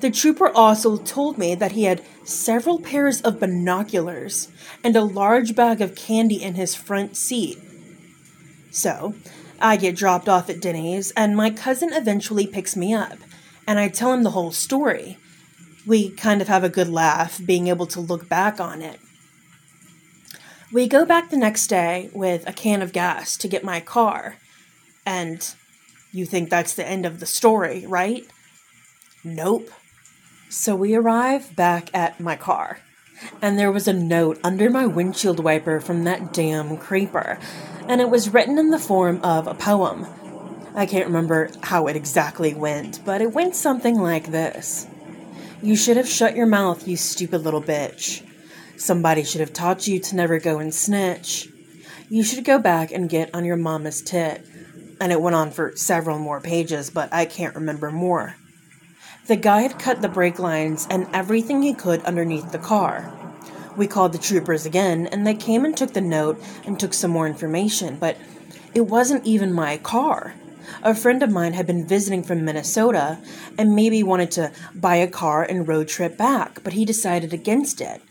The 0.00 0.10
trooper 0.10 0.48
also 0.48 0.98
told 0.98 1.38
me 1.38 1.54
that 1.54 1.72
he 1.72 1.84
had 1.84 2.04
several 2.24 2.78
pairs 2.78 3.22
of 3.22 3.40
binoculars 3.40 4.48
and 4.82 4.94
a 4.96 5.04
large 5.04 5.54
bag 5.54 5.80
of 5.80 5.94
candy 5.94 6.42
in 6.42 6.54
his 6.56 6.74
front 6.74 7.16
seat 7.16 7.58
so, 8.74 9.14
I 9.60 9.76
get 9.76 9.96
dropped 9.96 10.28
off 10.28 10.50
at 10.50 10.60
Denny's, 10.60 11.10
and 11.12 11.36
my 11.36 11.50
cousin 11.50 11.92
eventually 11.92 12.46
picks 12.46 12.76
me 12.76 12.92
up, 12.92 13.18
and 13.66 13.78
I 13.78 13.88
tell 13.88 14.12
him 14.12 14.22
the 14.22 14.30
whole 14.30 14.52
story. 14.52 15.18
We 15.86 16.10
kind 16.10 16.42
of 16.42 16.48
have 16.48 16.64
a 16.64 16.68
good 16.68 16.88
laugh, 16.88 17.40
being 17.44 17.68
able 17.68 17.86
to 17.86 18.00
look 18.00 18.28
back 18.28 18.60
on 18.60 18.82
it. 18.82 19.00
We 20.72 20.88
go 20.88 21.04
back 21.04 21.30
the 21.30 21.36
next 21.36 21.68
day 21.68 22.10
with 22.12 22.48
a 22.48 22.52
can 22.52 22.82
of 22.82 22.92
gas 22.92 23.36
to 23.38 23.48
get 23.48 23.62
my 23.62 23.80
car, 23.80 24.36
and 25.06 25.54
you 26.10 26.26
think 26.26 26.50
that's 26.50 26.74
the 26.74 26.86
end 26.86 27.06
of 27.06 27.20
the 27.20 27.26
story, 27.26 27.86
right? 27.86 28.26
Nope. 29.22 29.70
So 30.48 30.74
we 30.76 30.94
arrive 30.94 31.54
back 31.56 31.90
at 31.94 32.20
my 32.20 32.36
car, 32.36 32.80
and 33.40 33.58
there 33.58 33.72
was 33.72 33.88
a 33.88 33.92
note 33.92 34.38
under 34.42 34.70
my 34.70 34.86
windshield 34.86 35.40
wiper 35.40 35.80
from 35.80 36.04
that 36.04 36.32
damn 36.32 36.76
creeper 36.76 37.38
and 37.88 38.00
it 38.00 38.10
was 38.10 38.32
written 38.32 38.58
in 38.58 38.70
the 38.70 38.78
form 38.78 39.20
of 39.22 39.46
a 39.46 39.54
poem. 39.54 40.06
I 40.74 40.86
can't 40.86 41.06
remember 41.06 41.50
how 41.62 41.86
it 41.86 41.96
exactly 41.96 42.54
went, 42.54 43.04
but 43.04 43.20
it 43.20 43.32
went 43.32 43.54
something 43.54 43.98
like 43.98 44.30
this 44.30 44.86
You 45.62 45.76
should 45.76 45.96
have 45.96 46.08
shut 46.08 46.36
your 46.36 46.46
mouth, 46.46 46.88
you 46.88 46.96
stupid 46.96 47.42
little 47.42 47.62
bitch. 47.62 48.22
Somebody 48.76 49.22
should 49.22 49.40
have 49.40 49.52
taught 49.52 49.86
you 49.86 50.00
to 50.00 50.16
never 50.16 50.40
go 50.40 50.58
and 50.58 50.74
snitch. 50.74 51.48
You 52.08 52.24
should 52.24 52.44
go 52.44 52.58
back 52.58 52.90
and 52.90 53.08
get 53.08 53.34
on 53.34 53.44
your 53.44 53.56
mama's 53.56 54.02
tit. 54.02 54.46
And 55.00 55.12
it 55.12 55.20
went 55.20 55.36
on 55.36 55.50
for 55.50 55.76
several 55.76 56.18
more 56.18 56.40
pages, 56.40 56.90
but 56.90 57.12
I 57.12 57.24
can't 57.24 57.54
remember 57.54 57.90
more. 57.90 58.36
The 59.26 59.36
guy 59.36 59.62
had 59.62 59.78
cut 59.78 60.02
the 60.02 60.08
brake 60.08 60.38
lines 60.38 60.86
and 60.90 61.06
everything 61.14 61.62
he 61.62 61.72
could 61.72 62.02
underneath 62.02 62.52
the 62.52 62.58
car. 62.58 63.10
We 63.74 63.86
called 63.86 64.12
the 64.12 64.18
troopers 64.18 64.66
again, 64.66 65.06
and 65.06 65.26
they 65.26 65.34
came 65.34 65.64
and 65.64 65.74
took 65.74 65.94
the 65.94 66.02
note 66.02 66.42
and 66.66 66.78
took 66.78 66.92
some 66.92 67.10
more 67.10 67.26
information, 67.26 67.96
but 67.96 68.18
it 68.74 68.82
wasn't 68.82 69.24
even 69.24 69.52
my 69.52 69.78
car. 69.78 70.34
A 70.82 70.94
friend 70.94 71.22
of 71.22 71.30
mine 71.30 71.54
had 71.54 71.66
been 71.66 71.86
visiting 71.86 72.22
from 72.22 72.44
Minnesota 72.44 73.18
and 73.56 73.74
maybe 73.74 74.02
wanted 74.02 74.30
to 74.32 74.52
buy 74.74 74.96
a 74.96 75.08
car 75.08 75.42
and 75.42 75.66
road 75.66 75.88
trip 75.88 76.18
back, 76.18 76.62
but 76.62 76.74
he 76.74 76.84
decided 76.84 77.32
against 77.32 77.80
it. 77.80 78.02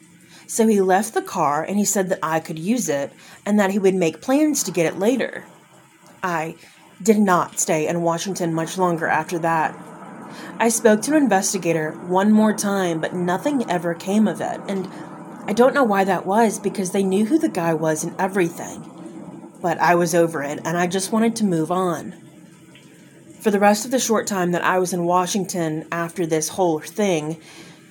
So 0.48 0.68
he 0.68 0.82
left 0.82 1.14
the 1.14 1.22
car 1.22 1.64
and 1.64 1.78
he 1.78 1.86
said 1.86 2.10
that 2.10 2.20
I 2.24 2.40
could 2.40 2.58
use 2.60 2.90
it 2.90 3.14
and 3.46 3.60
that 3.60 3.72
he 3.72 3.80
would 3.80 3.96
make 3.96 4.22
plans 4.22 4.64
to 4.64 4.72
get 4.72 4.88
it 4.88 5.00
later. 5.00 5.46
I 6.24 6.56
did 7.02 7.20
not 7.20 7.60
stay 7.60 7.88
in 7.88 8.02
Washington 8.02 8.54
much 8.54 8.78
longer 8.78 9.08
after 9.08 9.38
that. 9.40 9.78
I 10.60 10.70
spoke 10.70 11.02
to 11.04 11.16
an 11.16 11.24
investigator 11.24 11.92
one 11.92 12.32
more 12.32 12.54
time, 12.54 13.00
but 13.00 13.14
nothing 13.14 13.70
ever 13.70 13.94
came 13.94 14.28
of 14.28 14.42
it, 14.42 14.62
and 14.68 14.88
I 15.46 15.52
don't 15.52 15.74
know 15.74 15.84
why 15.84 16.06
that 16.06 16.26
was 16.26 16.58
because 16.58 16.92
they 16.92 17.04
knew 17.04 17.26
who 17.26 17.38
the 17.38 17.50
guy 17.50 17.74
was 17.74 18.04
and 18.04 18.16
everything. 18.18 18.90
But 19.62 19.78
I 19.80 19.96
was 19.96 20.16
over 20.16 20.42
it 20.42 20.60
and 20.64 20.78
I 20.78 20.88
just 20.88 21.12
wanted 21.12 21.36
to 21.38 21.46
move 21.46 21.70
on. 21.70 22.16
For 23.42 23.52
the 23.52 23.60
rest 23.60 23.84
of 23.84 23.92
the 23.92 24.00
short 24.00 24.26
time 24.26 24.52
that 24.52 24.64
I 24.64 24.80
was 24.80 24.94
in 24.94 25.04
Washington 25.04 25.86
after 25.92 26.26
this 26.26 26.48
whole 26.48 26.80
thing, 26.80 27.42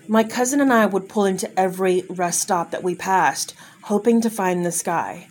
my 0.08 0.25
cousin 0.25 0.62
and 0.62 0.72
I 0.72 0.87
would 0.87 1.11
pull 1.11 1.26
into 1.26 1.58
every 1.61 2.04
rest 2.08 2.40
stop 2.40 2.70
that 2.70 2.82
we 2.82 2.94
passed, 2.94 3.54
hoping 3.82 4.22
to 4.22 4.30
find 4.30 4.64
this 4.64 4.82
guy. 4.82 5.28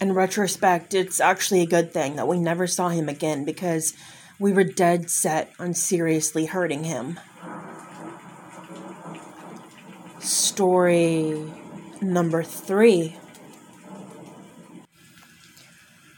In 0.00 0.14
retrospect, 0.14 0.94
it's 0.94 1.20
actually 1.20 1.60
a 1.60 1.66
good 1.66 1.92
thing 1.92 2.16
that 2.16 2.26
we 2.26 2.40
never 2.40 2.66
saw 2.66 2.88
him 2.88 3.10
again 3.10 3.44
because 3.44 3.92
we 4.42 4.52
were 4.52 4.64
dead 4.64 5.08
set 5.08 5.52
on 5.60 5.72
seriously 5.72 6.46
hurting 6.46 6.82
him 6.84 7.18
story 10.52 11.50
number 12.00 12.42
three. 12.42 13.16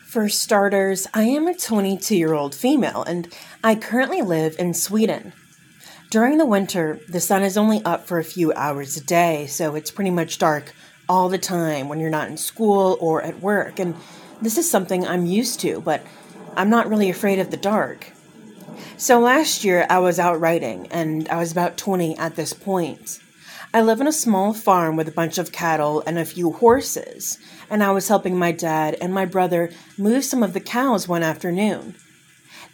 For 0.07 0.29
starters, 0.29 1.07
I 1.15 1.25
am 1.25 1.47
a 1.47 1.55
22 1.55 2.17
year 2.17 2.35
old 2.35 2.55
female 2.55 3.03
and 3.05 3.33
I 3.63 3.75
currently 3.75 4.23
live 4.23 4.57
in 4.59 4.75
Sweden. 4.75 5.33
During 6.11 6.39
the 6.39 6.47
winter, 6.47 7.01
the 7.09 7.21
sun 7.21 7.43
is 7.43 7.57
only 7.57 7.85
up 7.85 8.07
for 8.07 8.19
a 8.19 8.25
few 8.25 8.53
hours 8.55 8.97
a 8.97 9.05
day, 9.05 9.47
so 9.47 9.75
it's 9.75 9.91
pretty 9.91 10.11
much 10.11 10.39
dark 10.39 10.73
all 11.09 11.29
the 11.29 11.39
time 11.39 11.89
when 11.89 12.01
you're 12.01 12.11
not 12.11 12.29
in 12.29 12.37
school 12.37 12.97
or 13.01 13.23
at 13.23 13.41
work, 13.41 13.79
and 13.79 13.95
this 14.41 14.57
is 14.57 14.71
something 14.71 15.07
I'm 15.07 15.27
used 15.27 15.61
to, 15.61 15.81
but 15.81 16.05
I'm 16.57 16.71
not 16.71 16.89
really 16.89 17.11
afraid 17.11 17.41
of 17.41 17.51
the 17.51 17.57
dark. 17.57 18.14
So 18.97 19.21
last 19.21 19.65
year 19.65 19.87
I 19.91 19.99
was 19.99 20.19
out 20.19 20.41
riding, 20.41 20.87
and 20.89 21.29
I 21.29 21.39
was 21.39 21.53
about 21.53 21.77
20 21.77 22.17
at 22.19 22.37
this 22.37 22.53
point. 22.53 23.19
I 23.73 23.83
live 23.83 24.01
on 24.01 24.07
a 24.07 24.13
small 24.13 24.55
farm 24.55 24.95
with 24.95 25.09
a 25.09 25.13
bunch 25.13 25.37
of 25.37 25.51
cattle 25.51 26.03
and 26.07 26.17
a 26.17 26.25
few 26.25 26.53
horses, 26.53 27.39
and 27.69 27.83
I 27.83 27.91
was 27.91 28.07
helping 28.07 28.39
my 28.39 28.53
dad 28.53 28.97
and 29.01 29.13
my 29.13 29.25
brother 29.25 29.71
move 29.99 30.25
some 30.25 30.45
of 30.45 30.53
the 30.53 30.61
cows 30.61 31.09
one 31.09 31.25
afternoon. 31.25 31.97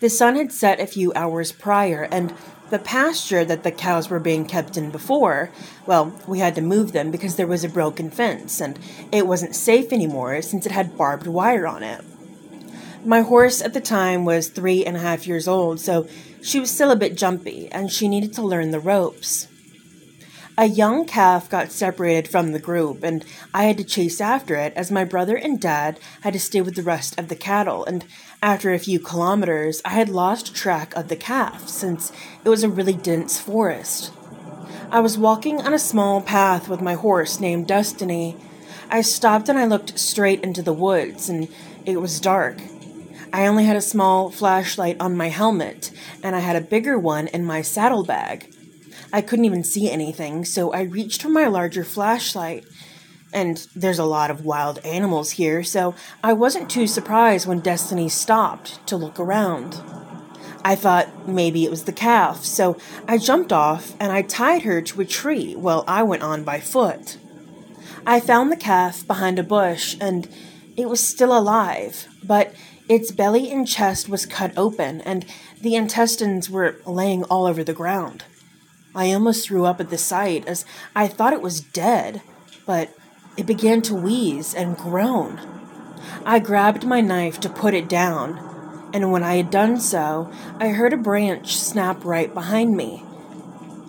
The 0.00 0.10
sun 0.10 0.36
had 0.36 0.52
set 0.52 0.78
a 0.78 0.86
few 0.86 1.12
hours 1.14 1.52
prior, 1.52 2.06
and 2.10 2.34
the 2.68 2.78
pasture 2.78 3.44
that 3.44 3.62
the 3.62 3.72
cows 3.72 4.10
were 4.10 4.20
being 4.20 4.46
kept 4.46 4.76
in 4.76 4.90
before, 4.90 5.50
well, 5.86 6.12
we 6.26 6.38
had 6.38 6.54
to 6.54 6.60
move 6.60 6.92
them 6.92 7.10
because 7.10 7.36
there 7.36 7.46
was 7.46 7.64
a 7.64 7.68
broken 7.68 8.10
fence, 8.10 8.60
and 8.60 8.78
it 9.10 9.26
wasn't 9.26 9.54
safe 9.54 9.92
anymore 9.92 10.40
since 10.42 10.66
it 10.66 10.72
had 10.72 10.96
barbed 10.96 11.26
wire 11.26 11.66
on 11.66 11.82
it. 11.82 12.04
My 13.04 13.22
horse 13.22 13.62
at 13.62 13.72
the 13.72 13.80
time 13.80 14.26
was 14.26 14.48
three 14.48 14.84
and 14.84 14.94
a 14.94 15.00
half 15.00 15.26
years 15.26 15.48
old, 15.48 15.80
so 15.80 16.06
she 16.42 16.60
was 16.60 16.70
still 16.70 16.90
a 16.90 16.96
bit 16.96 17.16
jumpy, 17.16 17.66
and 17.72 17.90
she 17.90 18.08
needed 18.08 18.34
to 18.34 18.42
learn 18.42 18.72
the 18.72 18.80
ropes. 18.80 19.48
A 20.58 20.66
young 20.66 21.06
calf 21.06 21.48
got 21.48 21.72
separated 21.72 22.28
from 22.30 22.52
the 22.52 22.58
group, 22.58 23.02
and 23.02 23.24
I 23.54 23.64
had 23.64 23.78
to 23.78 23.84
chase 23.84 24.20
after 24.20 24.54
it 24.56 24.74
as 24.76 24.90
my 24.90 25.04
brother 25.04 25.34
and 25.34 25.58
dad 25.58 25.98
had 26.20 26.34
to 26.34 26.38
stay 26.38 26.60
with 26.60 26.74
the 26.74 26.82
rest 26.82 27.18
of 27.18 27.28
the 27.28 27.36
cattle. 27.36 27.86
And 27.86 28.04
after 28.42 28.70
a 28.74 28.78
few 28.78 29.00
kilometers, 29.00 29.80
I 29.82 29.90
had 29.90 30.10
lost 30.10 30.54
track 30.54 30.94
of 30.94 31.08
the 31.08 31.16
calf 31.16 31.68
since 31.68 32.12
it 32.44 32.50
was 32.50 32.62
a 32.62 32.68
really 32.68 32.92
dense 32.92 33.40
forest. 33.40 34.12
I 34.90 35.00
was 35.00 35.16
walking 35.16 35.62
on 35.62 35.72
a 35.72 35.78
small 35.78 36.20
path 36.20 36.68
with 36.68 36.82
my 36.82 36.94
horse 36.94 37.40
named 37.40 37.66
Destiny. 37.66 38.36
I 38.90 39.00
stopped 39.00 39.48
and 39.48 39.58
I 39.58 39.64
looked 39.64 39.98
straight 39.98 40.42
into 40.42 40.60
the 40.60 40.74
woods, 40.74 41.30
and 41.30 41.48
it 41.86 42.02
was 42.02 42.20
dark. 42.20 42.58
I 43.32 43.46
only 43.46 43.64
had 43.64 43.76
a 43.76 43.82
small 43.82 44.30
flashlight 44.30 44.96
on 45.00 45.16
my 45.16 45.28
helmet, 45.28 45.92
and 46.22 46.34
I 46.34 46.40
had 46.40 46.56
a 46.56 46.60
bigger 46.60 46.98
one 46.98 47.28
in 47.28 47.44
my 47.44 47.62
saddlebag. 47.62 48.52
I 49.12 49.22
couldn't 49.22 49.44
even 49.44 49.64
see 49.64 49.90
anything, 49.90 50.44
so 50.44 50.72
I 50.72 50.82
reached 50.82 51.22
for 51.22 51.28
my 51.28 51.46
larger 51.46 51.84
flashlight. 51.84 52.64
And 53.32 53.66
there's 53.76 54.00
a 54.00 54.04
lot 54.04 54.30
of 54.30 54.44
wild 54.44 54.78
animals 54.84 55.32
here, 55.32 55.62
so 55.62 55.94
I 56.24 56.32
wasn't 56.32 56.70
too 56.70 56.88
surprised 56.88 57.46
when 57.46 57.60
Destiny 57.60 58.08
stopped 58.08 58.84
to 58.88 58.96
look 58.96 59.20
around. 59.20 59.80
I 60.64 60.74
thought 60.74 61.28
maybe 61.28 61.64
it 61.64 61.70
was 61.70 61.84
the 61.84 61.92
calf, 61.92 62.44
so 62.44 62.76
I 63.06 63.18
jumped 63.18 63.52
off 63.52 63.94
and 64.00 64.12
I 64.12 64.22
tied 64.22 64.62
her 64.62 64.82
to 64.82 65.00
a 65.00 65.06
tree 65.06 65.54
while 65.54 65.84
I 65.86 66.02
went 66.02 66.22
on 66.22 66.44
by 66.44 66.60
foot. 66.60 67.16
I 68.06 68.20
found 68.20 68.50
the 68.50 68.56
calf 68.56 69.06
behind 69.06 69.38
a 69.38 69.42
bush 69.44 69.96
and 70.00 70.28
it 70.76 70.88
was 70.88 71.00
still 71.00 71.36
alive, 71.36 72.08
but 72.22 72.52
its 72.90 73.12
belly 73.12 73.52
and 73.52 73.68
chest 73.68 74.08
was 74.08 74.26
cut 74.26 74.52
open 74.56 75.00
and 75.02 75.24
the 75.60 75.76
intestines 75.76 76.50
were 76.50 76.74
laying 76.84 77.22
all 77.24 77.46
over 77.46 77.62
the 77.62 77.72
ground. 77.72 78.24
I 78.96 79.12
almost 79.12 79.46
threw 79.46 79.64
up 79.64 79.78
at 79.78 79.90
the 79.90 79.96
sight 79.96 80.44
as 80.48 80.64
I 80.96 81.06
thought 81.06 81.32
it 81.32 81.40
was 81.40 81.60
dead, 81.60 82.20
but 82.66 82.92
it 83.36 83.46
began 83.46 83.80
to 83.82 83.94
wheeze 83.94 84.52
and 84.52 84.76
groan. 84.76 85.40
I 86.26 86.40
grabbed 86.40 86.84
my 86.84 87.00
knife 87.00 87.38
to 87.40 87.48
put 87.48 87.74
it 87.74 87.88
down, 87.88 88.90
and 88.92 89.12
when 89.12 89.22
I 89.22 89.36
had 89.36 89.52
done 89.52 89.78
so, 89.78 90.28
I 90.58 90.70
heard 90.70 90.92
a 90.92 90.96
branch 90.96 91.56
snap 91.56 92.04
right 92.04 92.34
behind 92.34 92.76
me. 92.76 93.04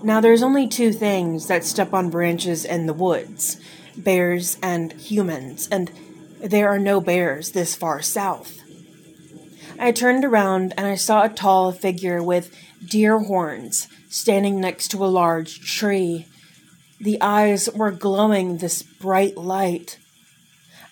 Now, 0.03 0.21
there's 0.21 0.43
only 0.43 0.67
two 0.67 0.93
things 0.93 1.47
that 1.47 1.63
step 1.63 1.91
on 1.91 2.11
branches 2.11 2.65
in 2.65 2.85
the 2.85 2.93
woods 2.93 3.59
bears 3.97 4.57
and 4.61 4.93
humans, 4.93 5.67
and 5.71 5.91
there 6.39 6.69
are 6.69 6.79
no 6.79 7.01
bears 7.01 7.51
this 7.51 7.75
far 7.75 8.03
south. 8.03 8.60
I 9.83 9.91
turned 9.91 10.23
around 10.23 10.75
and 10.77 10.85
I 10.85 10.93
saw 10.93 11.23
a 11.23 11.29
tall 11.29 11.71
figure 11.71 12.21
with 12.21 12.55
deer 12.87 13.17
horns 13.17 13.87
standing 14.09 14.61
next 14.61 14.89
to 14.89 15.03
a 15.03 15.07
large 15.07 15.59
tree. 15.59 16.27
The 16.99 17.19
eyes 17.19 17.67
were 17.73 17.89
glowing 17.89 18.57
this 18.57 18.83
bright 18.83 19.37
light. 19.37 19.97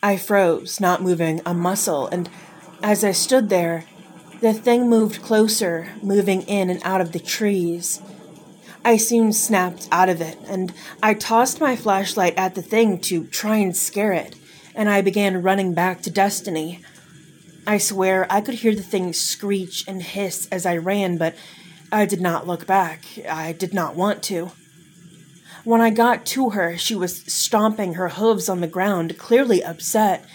I 0.02 0.18
froze, 0.18 0.80
not 0.80 1.04
moving 1.04 1.40
a 1.46 1.54
muscle, 1.54 2.08
and 2.08 2.32
as 2.82 3.04
I 3.04 3.12
stood 3.12 3.50
there, 3.50 3.86
the 4.42 4.54
thing 4.54 4.90
moved 4.90 5.22
closer, 5.22 5.90
moving 6.02 6.42
in 6.44 6.72
and 6.72 6.82
out 6.84 7.00
of 7.00 7.12
the 7.12 7.20
trees. 7.20 8.02
I 8.84 8.98
soon 8.98 9.34
snapped 9.34 9.88
out 9.92 10.10
of 10.10 10.20
it, 10.20 10.40
and 10.48 10.74
I 11.04 11.14
tossed 11.14 11.62
my 11.62 11.76
flashlight 11.76 12.34
at 12.38 12.56
the 12.56 12.64
thing 12.64 13.00
to 13.02 13.28
try 13.28 13.58
and 13.58 13.78
scare 13.78 14.14
it, 14.14 14.36
and 14.74 14.90
I 14.90 15.02
began 15.02 15.44
running 15.44 15.76
back 15.76 16.02
to 16.02 16.10
Destiny. 16.10 16.80
I 17.70 17.78
swear 17.78 18.26
I 18.32 18.42
could 18.42 18.56
hear 18.56 18.74
the 18.74 18.82
thing 18.82 19.14
screech 19.14 19.88
and 19.88 20.02
hiss 20.02 20.48
as 20.52 20.66
I 20.66 20.78
ran, 20.78 21.20
but 21.20 21.36
I 21.92 22.08
did 22.08 22.20
not 22.20 22.48
look 22.48 22.66
back. 22.66 23.06
I 23.30 23.52
did 23.52 23.76
not 23.76 23.96
want 23.96 24.24
to. 24.24 24.50
When 25.66 25.80
I 25.80 25.92
got 25.92 26.26
to 26.34 26.50
her, 26.50 26.80
she 26.80 26.96
was 26.96 27.22
stomping 27.32 27.94
her 27.94 28.10
hooves 28.10 28.50
on 28.50 28.62
the 28.62 28.68
ground, 28.68 29.20
clearly 29.20 29.64
upset, 29.64 30.26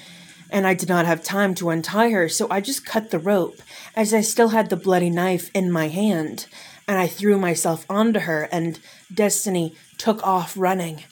and 0.49 0.64
I 0.64 0.75
did 0.75 0.88
not 0.88 1.07
have 1.07 1.25
time 1.25 1.57
to 1.57 1.71
untie 1.71 2.11
her, 2.11 2.29
so 2.29 2.47
I 2.53 2.61
just 2.61 2.87
cut 2.87 3.11
the 3.11 3.19
rope, 3.19 3.61
as 3.97 4.14
I 4.14 4.21
still 4.21 4.50
had 4.50 4.71
the 4.71 4.76
bloody 4.76 5.11
knife 5.11 5.50
in 5.55 5.73
my 5.73 5.88
hand, 5.88 6.47
and 6.87 6.99
I 6.99 7.09
threw 7.09 7.37
myself 7.37 7.85
onto 7.91 8.21
her, 8.21 8.49
and 8.53 8.79
Destiny 9.12 9.75
took 9.99 10.25
off 10.25 10.57
running. 10.57 11.03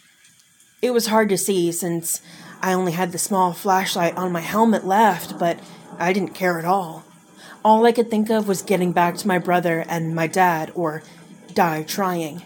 It 0.83 0.93
was 0.93 1.09
hard 1.09 1.31
to 1.31 1.37
see 1.37 1.73
since 1.73 2.23
I 2.61 2.75
only 2.75 2.93
had 2.93 3.11
the 3.11 3.19
small 3.19 3.53
flashlight 3.53 4.17
on 4.17 4.31
my 4.31 4.41
helmet 4.41 4.87
left, 4.87 5.37
but 5.37 5.59
I 5.99 6.13
didn't 6.13 6.35
care 6.35 6.59
at 6.59 6.65
all. 6.65 7.05
All 7.65 7.87
I 7.87 7.93
could 7.93 8.11
think 8.11 8.31
of 8.31 8.49
was 8.49 8.63
getting 8.63 8.93
back 8.93 9.17
to 9.19 9.29
my 9.29 9.39
brother 9.39 9.85
and 9.89 10.15
my 10.15 10.27
dad, 10.27 10.73
or 10.75 11.03
die 11.55 11.83
trying 11.83 12.43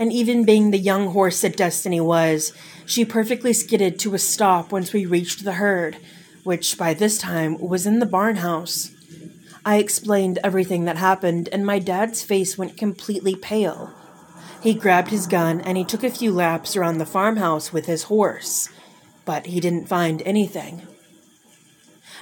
and 0.00 0.10
even 0.14 0.46
being 0.46 0.70
the 0.70 0.78
young 0.78 1.08
horse 1.08 1.42
that 1.42 1.58
Destiny 1.58 2.00
was, 2.00 2.54
she 2.86 3.04
perfectly 3.04 3.52
skidded 3.52 3.98
to 3.98 4.14
a 4.14 4.18
stop 4.18 4.72
once 4.72 4.94
we 4.94 5.04
reached 5.04 5.44
the 5.44 5.52
herd, 5.52 5.98
which 6.42 6.78
by 6.78 6.94
this 6.94 7.18
time 7.18 7.58
was 7.58 7.86
in 7.86 7.98
the 7.98 8.06
barn 8.06 8.36
house. 8.36 8.92
I 9.62 9.76
explained 9.76 10.38
everything 10.42 10.86
that 10.86 10.96
happened, 10.96 11.50
and 11.52 11.66
my 11.66 11.78
dad's 11.78 12.22
face 12.22 12.56
went 12.56 12.78
completely 12.78 13.36
pale. 13.36 13.92
He 14.62 14.72
grabbed 14.72 15.10
his 15.10 15.26
gun 15.26 15.60
and 15.60 15.76
he 15.76 15.84
took 15.84 16.02
a 16.02 16.10
few 16.10 16.32
laps 16.32 16.76
around 16.76 16.96
the 16.96 17.04
farmhouse 17.04 17.70
with 17.70 17.84
his 17.84 18.04
horse, 18.04 18.70
but 19.26 19.46
he 19.46 19.60
didn't 19.60 19.86
find 19.86 20.22
anything. 20.22 20.86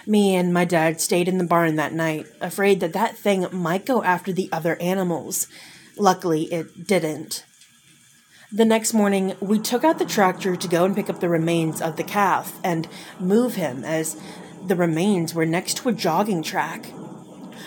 Me 0.08 0.34
and 0.34 0.54
my 0.54 0.64
dad 0.64 1.02
stayed 1.02 1.28
in 1.28 1.36
the 1.36 1.44
barn 1.44 1.76
that 1.76 1.92
night, 1.92 2.26
afraid 2.40 2.80
that 2.80 2.94
that 2.94 3.14
thing 3.14 3.46
might 3.52 3.84
go 3.84 4.02
after 4.02 4.32
the 4.32 4.48
other 4.50 4.80
animals. 4.80 5.48
Luckily, 5.98 6.44
it 6.44 6.86
didn't. 6.86 7.44
The 8.50 8.64
next 8.64 8.94
morning, 8.94 9.34
we 9.38 9.58
took 9.58 9.84
out 9.84 9.98
the 9.98 10.06
tractor 10.06 10.56
to 10.56 10.66
go 10.66 10.86
and 10.86 10.96
pick 10.96 11.10
up 11.10 11.20
the 11.20 11.28
remains 11.28 11.82
of 11.82 11.98
the 11.98 12.04
calf 12.04 12.58
and 12.64 12.88
move 13.20 13.56
him 13.56 13.84
as 13.84 14.18
the 14.66 14.76
remains 14.76 15.34
were 15.34 15.44
next 15.44 15.76
to 15.78 15.90
a 15.90 15.92
jogging 15.92 16.42
track. 16.42 16.86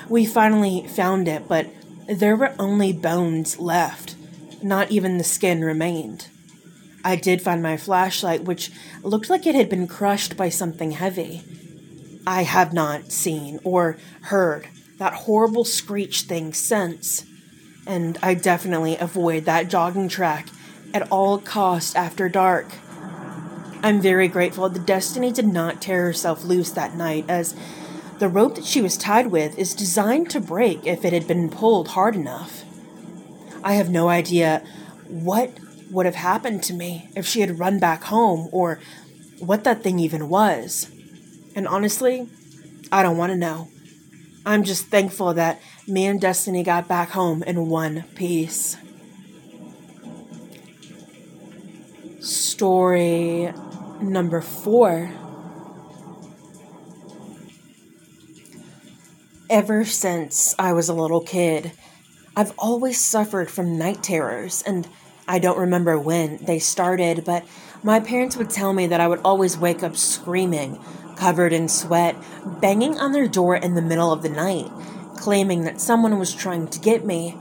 We 0.10 0.26
finally 0.26 0.88
found 0.88 1.28
it, 1.28 1.48
but 1.48 1.68
there 2.08 2.36
were 2.36 2.56
only 2.58 2.92
bones 2.92 3.60
left. 3.60 4.16
Not 4.64 4.90
even 4.90 5.20
the 5.20 5.24
skin 5.24 5.64
remained. 5.64 6.30
I 7.06 7.18
did 7.18 7.44
find 7.44 7.62
my 7.62 7.78
flashlight, 7.78 8.46
which 8.46 8.72
looked 9.04 9.30
like 9.30 9.46
it 9.46 9.54
had 9.54 9.70
been 9.70 9.88
crushed 9.88 10.36
by 10.36 10.50
something 10.50 10.92
heavy. 10.92 11.44
I 12.26 12.44
have 12.44 12.74
not 12.74 13.12
seen 13.12 13.60
or 13.64 13.98
heard 14.22 14.68
that 14.98 15.14
horrible 15.14 15.66
screech 15.66 16.22
thing 16.22 16.54
since, 16.54 17.26
and 17.88 18.18
I 18.22 18.36
definitely 18.36 18.98
avoid 18.98 19.46
that 19.46 19.70
jogging 19.70 20.08
track 20.08 20.48
at 20.94 21.12
all 21.12 21.40
costs 21.40 21.96
after 21.96 22.30
dark. 22.30 22.68
I'm 23.84 24.00
very 24.00 24.28
grateful 24.28 24.70
that 24.70 24.86
Destiny 24.86 25.32
did 25.32 25.48
not 25.48 25.82
tear 25.82 26.04
herself 26.04 26.44
loose 26.44 26.70
that 26.72 26.96
night, 26.96 27.26
as 27.28 27.56
the 28.20 28.30
rope 28.30 28.54
that 28.56 28.66
she 28.66 28.82
was 28.82 28.98
tied 28.98 29.28
with 29.28 29.58
is 29.58 29.74
designed 29.74 30.30
to 30.30 30.40
break 30.40 30.86
if 30.86 31.04
it 31.04 31.14
had 31.14 31.28
been 31.28 31.50
pulled 31.50 31.90
hard 31.90 32.16
enough. 32.16 32.64
I 33.64 33.74
have 33.74 33.90
no 33.90 34.10
idea 34.10 34.64
what 35.08 35.52
would 35.90 36.06
have 36.06 36.16
happened 36.16 36.62
to 36.64 36.74
me 36.74 37.10
if 37.16 37.26
she 37.26 37.42
had 37.42 37.58
run 37.58 37.80
back 37.80 38.04
home 38.04 38.48
or 38.52 38.80
what 39.40 39.64
that 39.64 39.82
thing 39.82 39.98
even 39.98 40.30
was. 40.30 40.92
And 41.56 41.68
honestly, 41.68 42.30
I 42.92 43.04
don't 43.04 43.18
want 43.18 43.32
to 43.32 43.38
know. 43.38 43.68
I'm 44.46 44.64
just 44.64 44.88
thankful 44.88 45.34
that 45.36 45.62
me 45.88 46.06
and 46.06 46.20
Destiny 46.20 46.64
got 46.64 46.88
back 46.88 47.10
home 47.10 47.44
in 47.44 47.68
one 47.68 48.04
piece. 48.16 48.78
story 52.62 53.52
number 54.00 54.40
four. 54.40 55.12
Ever 59.50 59.84
since 59.84 60.54
I 60.60 60.72
was 60.74 60.88
a 60.88 60.94
little 60.94 61.22
kid, 61.22 61.72
I've 62.36 62.54
always 62.60 63.00
suffered 63.00 63.50
from 63.50 63.80
night 63.80 64.04
terrors, 64.04 64.62
and 64.62 64.88
I 65.28 65.40
don't 65.40 65.58
remember 65.58 65.98
when 65.98 66.38
they 66.46 66.60
started, 66.60 67.26
but 67.26 67.44
my 67.82 68.00
parents 68.00 68.38
would 68.38 68.52
tell 68.52 68.74
me 68.74 68.86
that 68.86 69.02
I 69.02 69.08
would 69.08 69.22
always 69.26 69.58
wake 69.58 69.82
up 69.82 69.98
screaming, 69.98 70.80
covered 71.22 71.54
in 71.54 71.70
sweat, 71.70 72.16
banging 72.62 72.98
on 73.00 73.12
their 73.12 73.28
door 73.28 73.56
in 73.56 73.76
the 73.76 73.82
middle 73.82 74.12
of 74.12 74.24
the 74.24 74.30
night, 74.30 74.68
claiming 75.18 75.66
that 75.66 75.80
someone 75.80 76.18
was 76.18 76.34
trying 76.34 76.68
to 76.68 76.80
get 76.80 77.06
me. 77.06 77.38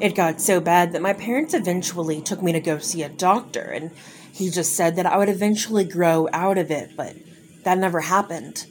It 0.00 0.14
got 0.14 0.40
so 0.40 0.60
bad 0.60 0.92
that 0.92 1.02
my 1.02 1.12
parents 1.12 1.52
eventually 1.52 2.22
took 2.22 2.42
me 2.42 2.52
to 2.52 2.60
go 2.60 2.78
see 2.78 3.02
a 3.02 3.10
doctor, 3.10 3.60
and 3.60 3.90
he 4.32 4.48
just 4.48 4.74
said 4.74 4.96
that 4.96 5.04
I 5.04 5.18
would 5.18 5.28
eventually 5.28 5.84
grow 5.84 6.26
out 6.32 6.56
of 6.56 6.70
it, 6.70 6.96
but 6.96 7.14
that 7.64 7.76
never 7.76 8.00
happened. 8.00 8.64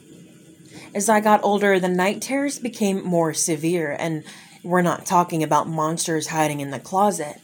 As 0.96 1.08
I 1.08 1.20
got 1.20 1.44
older, 1.44 1.80
the 1.80 1.88
night 1.88 2.24
terrors 2.24 2.58
became 2.58 3.06
more 3.06 3.36
severe, 3.36 3.96
and 4.00 4.24
we're 4.64 4.82
not 4.82 5.06
talking 5.06 5.44
about 5.44 5.68
monsters 5.68 6.30
hiding 6.30 6.62
in 6.62 6.72
the 6.72 6.80
closet. 6.80 7.40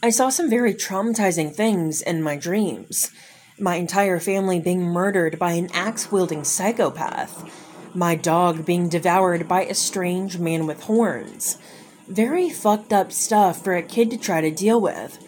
I 0.00 0.10
saw 0.10 0.28
some 0.28 0.48
very 0.48 0.74
traumatizing 0.74 1.56
things 1.56 2.00
in 2.00 2.22
my 2.22 2.36
dreams. 2.36 3.10
My 3.60 3.76
entire 3.76 4.18
family 4.18 4.58
being 4.58 4.80
murdered 4.80 5.38
by 5.38 5.52
an 5.52 5.68
axe 5.74 6.10
wielding 6.10 6.44
psychopath. 6.44 7.44
My 7.94 8.14
dog 8.14 8.64
being 8.64 8.88
devoured 8.88 9.46
by 9.46 9.64
a 9.64 9.74
strange 9.74 10.38
man 10.38 10.66
with 10.66 10.84
horns. 10.84 11.58
Very 12.08 12.48
fucked 12.48 12.90
up 12.90 13.12
stuff 13.12 13.62
for 13.62 13.76
a 13.76 13.82
kid 13.82 14.10
to 14.12 14.16
try 14.16 14.40
to 14.40 14.50
deal 14.50 14.80
with. 14.80 15.18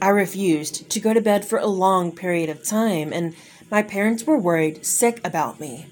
I 0.00 0.08
refused 0.08 0.88
to 0.88 0.98
go 0.98 1.12
to 1.12 1.20
bed 1.20 1.44
for 1.44 1.58
a 1.58 1.66
long 1.66 2.16
period 2.16 2.48
of 2.48 2.66
time, 2.66 3.12
and 3.12 3.36
my 3.70 3.82
parents 3.82 4.24
were 4.24 4.38
worried 4.38 4.86
sick 4.86 5.20
about 5.22 5.60
me. 5.60 5.86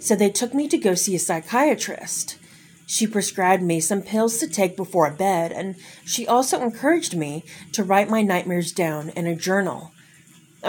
So 0.00 0.16
they 0.16 0.30
took 0.30 0.52
me 0.52 0.66
to 0.66 0.76
go 0.76 0.96
see 0.96 1.14
a 1.14 1.20
psychiatrist. 1.20 2.38
She 2.86 3.06
prescribed 3.06 3.62
me 3.62 3.78
some 3.78 4.02
pills 4.02 4.38
to 4.38 4.48
take 4.48 4.76
before 4.76 5.12
bed, 5.12 5.52
and 5.52 5.76
she 6.04 6.26
also 6.26 6.60
encouraged 6.60 7.16
me 7.16 7.44
to 7.70 7.84
write 7.84 8.10
my 8.10 8.20
nightmares 8.20 8.72
down 8.72 9.10
in 9.10 9.28
a 9.28 9.36
journal. 9.36 9.93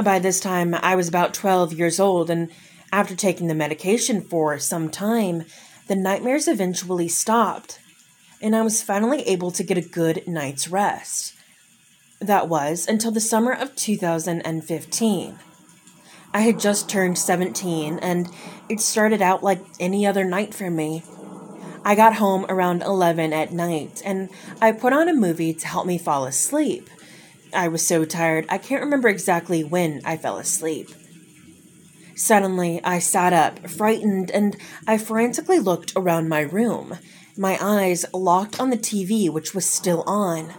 By 0.03 0.19
this 0.19 0.39
time, 0.39 0.75
I 0.75 0.95
was 0.95 1.08
about 1.08 1.34
12 1.34 1.73
years 1.73 1.99
old, 1.99 2.29
and 2.29 2.51
After 2.95 3.13
taking 3.13 3.47
the 3.47 3.55
medication 3.55 4.21
for 4.21 4.58
some 4.58 4.89
time, 4.89 5.43
the 5.88 5.97
nightmares 5.97 6.47
eventually 6.47 7.10
stopped, 7.10 7.79
and 8.41 8.55
I 8.55 8.62
was 8.62 8.81
finally 8.81 9.21
able 9.23 9.51
to 9.51 9.63
get 9.63 9.77
a 9.77 9.81
good 9.81 10.25
night's 10.25 10.69
rest. 10.69 11.34
That 12.21 12.47
was 12.47 12.88
until 12.88 13.12
the 13.12 13.19
summer 13.19 13.51
of 13.51 13.75
2015. 13.75 15.39
I 16.34 16.39
had 16.39 16.58
just 16.58 16.89
turned 16.89 17.17
17, 17.17 17.99
and 17.99 18.29
it 18.69 18.79
started 18.79 19.21
out 19.21 19.43
like 19.43 19.60
any 19.77 20.08
other 20.08 20.23
night 20.23 20.53
for 20.53 20.71
me. 20.71 21.03
I 21.84 21.95
got 21.95 22.15
home 22.15 22.45
around 22.47 22.81
11 22.81 23.34
at 23.34 23.51
night, 23.51 24.01
and 24.05 24.29
I 24.62 24.71
put 24.71 24.93
on 24.93 25.10
a 25.10 25.13
movie 25.13 25.53
to 25.53 25.67
help 25.67 25.86
me 25.86 25.97
fall 25.97 26.23
asleep. 26.23 26.89
I 27.55 27.67
was 27.67 27.85
so 27.85 28.05
tired, 28.05 28.45
I 28.49 28.57
can't 28.57 28.83
remember 28.83 29.07
exactly 29.07 29.63
when 29.63 30.01
I 30.05 30.17
fell 30.17 30.37
asleep. 30.37 30.89
Suddenly, 32.15 32.81
I 32.83 32.99
sat 32.99 33.33
up, 33.33 33.67
frightened, 33.69 34.31
and 34.31 34.55
I 34.87 34.97
frantically 34.97 35.59
looked 35.59 35.93
around 35.95 36.29
my 36.29 36.41
room, 36.41 36.97
my 37.37 37.57
eyes 37.59 38.05
locked 38.13 38.59
on 38.59 38.69
the 38.69 38.77
TV, 38.77 39.29
which 39.29 39.53
was 39.53 39.65
still 39.65 40.03
on. 40.07 40.53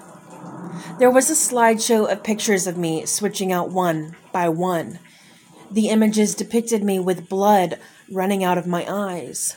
There 0.98 1.10
was 1.10 1.30
a 1.30 1.34
slideshow 1.34 2.10
of 2.10 2.22
pictures 2.22 2.66
of 2.66 2.76
me 2.76 3.06
switching 3.06 3.52
out 3.52 3.70
one 3.70 4.16
by 4.32 4.48
one. 4.50 4.98
The 5.70 5.88
images 5.88 6.34
depicted 6.34 6.84
me 6.84 6.98
with 6.98 7.28
blood 7.28 7.78
running 8.10 8.44
out 8.44 8.58
of 8.58 8.66
my 8.66 8.84
eyes. 8.88 9.56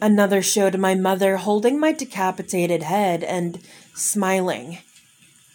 Another 0.00 0.42
showed 0.42 0.76
my 0.78 0.96
mother 0.96 1.36
holding 1.36 1.78
my 1.78 1.92
decapitated 1.92 2.82
head 2.82 3.22
and 3.22 3.60
smiling. 3.94 4.78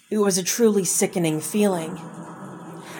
It 0.09 0.19
was 0.19 0.37
a 0.37 0.43
truly 0.43 0.85
sickening 0.85 1.41
feeling. 1.41 1.99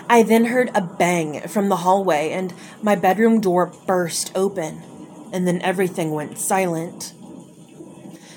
I 0.10 0.24
then 0.24 0.46
heard 0.46 0.72
a 0.76 0.82
bang 0.82 1.40
from 1.48 1.70
the 1.70 1.78
hallway 1.78 2.32
and 2.32 2.54
my 2.82 2.96
bedroom 2.96 3.40
door 3.40 3.72
burst 3.86 4.32
open, 4.36 4.82
and 5.32 5.48
then 5.48 5.62
everything 5.62 6.12
went 6.12 6.38
silent. 6.38 7.14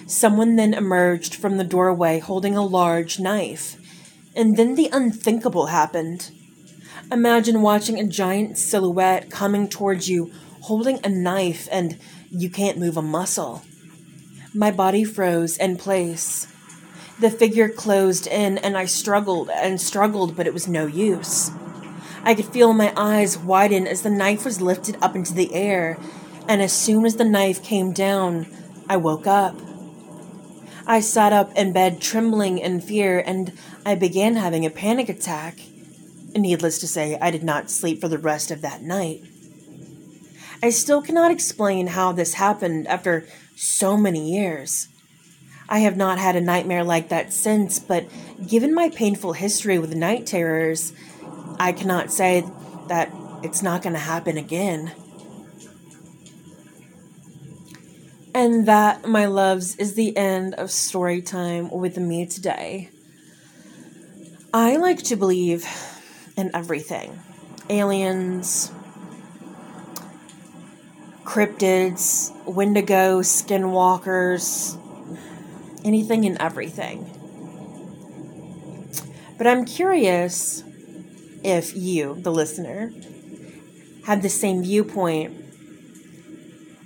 Someone 0.06 0.54
then 0.54 0.72
emerged 0.72 1.34
from 1.34 1.56
the 1.56 1.64
doorway 1.64 2.20
holding 2.20 2.56
a 2.56 2.64
large 2.64 3.18
knife, 3.18 3.76
and 4.36 4.56
then 4.56 4.76
the 4.76 4.88
unthinkable 4.92 5.66
happened. 5.66 6.30
Imagine 7.10 7.62
watching 7.62 7.98
a 7.98 8.06
giant 8.06 8.56
silhouette 8.56 9.30
coming 9.30 9.68
towards 9.68 10.08
you 10.08 10.30
holding 10.62 11.00
a 11.02 11.08
knife 11.08 11.66
and 11.72 11.98
you 12.30 12.48
can't 12.48 12.78
move 12.78 12.96
a 12.96 13.02
muscle. 13.02 13.62
My 14.54 14.70
body 14.70 15.02
froze 15.02 15.56
in 15.56 15.76
place. 15.76 16.46
The 17.20 17.30
figure 17.30 17.68
closed 17.68 18.26
in, 18.26 18.56
and 18.58 18.78
I 18.78 18.86
struggled 18.86 19.50
and 19.50 19.78
struggled, 19.78 20.34
but 20.34 20.46
it 20.46 20.54
was 20.54 20.66
no 20.66 20.86
use. 20.86 21.50
I 22.22 22.34
could 22.34 22.46
feel 22.46 22.72
my 22.72 22.94
eyes 22.96 23.36
widen 23.36 23.86
as 23.86 24.00
the 24.00 24.10
knife 24.10 24.44
was 24.44 24.62
lifted 24.62 24.96
up 25.02 25.14
into 25.14 25.34
the 25.34 25.52
air, 25.54 25.98
and 26.48 26.62
as 26.62 26.72
soon 26.72 27.04
as 27.04 27.16
the 27.16 27.24
knife 27.24 27.62
came 27.62 27.92
down, 27.92 28.46
I 28.88 28.96
woke 28.96 29.26
up. 29.26 29.54
I 30.86 31.00
sat 31.00 31.32
up 31.32 31.54
in 31.56 31.74
bed 31.74 32.00
trembling 32.00 32.58
in 32.58 32.80
fear, 32.80 33.18
and 33.20 33.52
I 33.84 33.96
began 33.96 34.36
having 34.36 34.64
a 34.64 34.70
panic 34.70 35.10
attack. 35.10 35.58
Needless 36.34 36.78
to 36.78 36.88
say, 36.88 37.18
I 37.20 37.30
did 37.30 37.44
not 37.44 37.70
sleep 37.70 38.00
for 38.00 38.08
the 38.08 38.18
rest 38.18 38.50
of 38.50 38.62
that 38.62 38.82
night. 38.82 39.22
I 40.62 40.70
still 40.70 41.02
cannot 41.02 41.30
explain 41.30 41.88
how 41.88 42.12
this 42.12 42.34
happened 42.34 42.86
after 42.86 43.26
so 43.56 43.96
many 43.96 44.32
years. 44.32 44.88
I 45.70 45.78
have 45.78 45.96
not 45.96 46.18
had 46.18 46.34
a 46.34 46.40
nightmare 46.40 46.82
like 46.82 47.10
that 47.10 47.32
since, 47.32 47.78
but 47.78 48.04
given 48.44 48.74
my 48.74 48.90
painful 48.90 49.34
history 49.34 49.78
with 49.78 49.94
night 49.94 50.26
terrors, 50.26 50.92
I 51.60 51.70
cannot 51.70 52.12
say 52.12 52.44
that 52.88 53.14
it's 53.44 53.62
not 53.62 53.80
going 53.80 53.92
to 53.92 54.00
happen 54.00 54.36
again. 54.36 54.90
And 58.34 58.66
that, 58.66 59.06
my 59.06 59.26
loves, 59.26 59.76
is 59.76 59.94
the 59.94 60.16
end 60.16 60.54
of 60.54 60.72
story 60.72 61.22
time 61.22 61.70
with 61.70 61.98
me 61.98 62.26
today. 62.26 62.90
I 64.52 64.76
like 64.76 65.04
to 65.04 65.16
believe 65.16 65.64
in 66.36 66.50
everything 66.54 67.20
aliens, 67.68 68.72
cryptids, 71.24 72.34
wendigo, 72.44 73.20
skinwalkers, 73.20 74.79
anything 75.84 76.24
and 76.24 76.36
everything. 76.38 77.16
But 79.38 79.46
I'm 79.46 79.64
curious 79.64 80.62
if 81.42 81.74
you, 81.76 82.16
the 82.18 82.30
listener, 82.30 82.92
had 84.04 84.22
the 84.22 84.28
same 84.28 84.62
viewpoint 84.62 85.40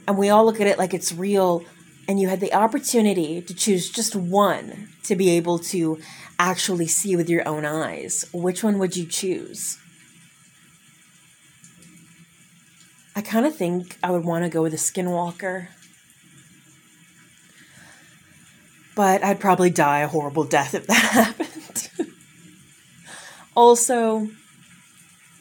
and 0.07 0.19
we 0.19 0.29
all 0.29 0.45
look 0.45 0.61
at 0.61 0.67
it 0.67 0.79
like 0.79 0.95
it's 0.95 1.13
real 1.13 1.65
and 2.07 2.21
you 2.21 2.29
had 2.29 2.41
the 2.41 2.53
opportunity 2.53 3.41
to 3.41 3.55
choose 3.55 3.91
just 3.91 4.15
one 4.15 4.89
to 5.05 5.17
be 5.17 5.31
able 5.31 5.59
to 5.59 5.99
actually 6.39 6.87
see 6.87 7.17
with 7.17 7.31
your 7.31 7.47
own 7.49 7.65
eyes, 7.65 8.27
which 8.33 8.63
one 8.63 8.79
would 8.79 8.97
you 8.97 9.07
choose? 9.07 9.79
I 13.17 13.23
kind 13.23 13.47
of 13.47 13.57
think 13.57 13.97
I 14.03 14.11
would 14.11 14.25
want 14.25 14.45
to 14.45 14.51
go 14.51 14.63
with 14.63 14.75
a 14.75 14.79
skinwalker. 14.79 15.69
But 18.95 19.25
I'd 19.25 19.41
probably 19.41 19.71
die 19.71 20.01
a 20.01 20.09
horrible 20.09 20.45
death 20.45 20.75
if 20.75 20.87
that 20.87 20.95
happened. 20.97 21.89
also, 23.57 24.29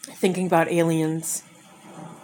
thinking 0.02 0.48
about 0.48 0.72
aliens, 0.72 1.44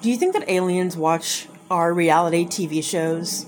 do 0.01 0.09
you 0.09 0.17
think 0.17 0.33
that 0.33 0.49
aliens 0.49 0.95
watch 0.97 1.47
our 1.69 1.93
reality 1.93 2.45
TV 2.45 2.83
shows 2.83 3.45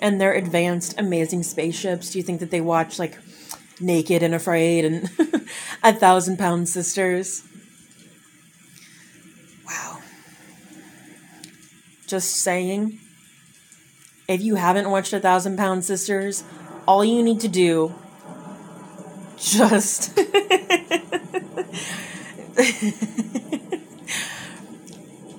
and 0.00 0.20
their 0.20 0.32
advanced, 0.32 0.94
amazing 0.98 1.42
spaceships? 1.42 2.10
Do 2.10 2.18
you 2.18 2.24
think 2.24 2.40
that 2.40 2.50
they 2.50 2.60
watch 2.60 2.98
like 2.98 3.18
Naked 3.80 4.22
and 4.22 4.34
Afraid 4.34 4.84
and 4.84 5.10
A 5.82 5.92
Thousand 5.92 6.38
Pound 6.38 6.68
Sisters? 6.68 7.42
Wow. 9.66 9.98
Just 12.06 12.36
saying. 12.36 12.98
If 14.28 14.40
you 14.40 14.54
haven't 14.54 14.88
watched 14.88 15.12
A 15.12 15.20
Thousand 15.20 15.56
Pound 15.56 15.84
Sisters, 15.84 16.44
all 16.86 17.04
you 17.04 17.22
need 17.22 17.40
to 17.40 17.48
do 17.48 17.94
just 19.38 20.12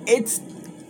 it's 0.06 0.40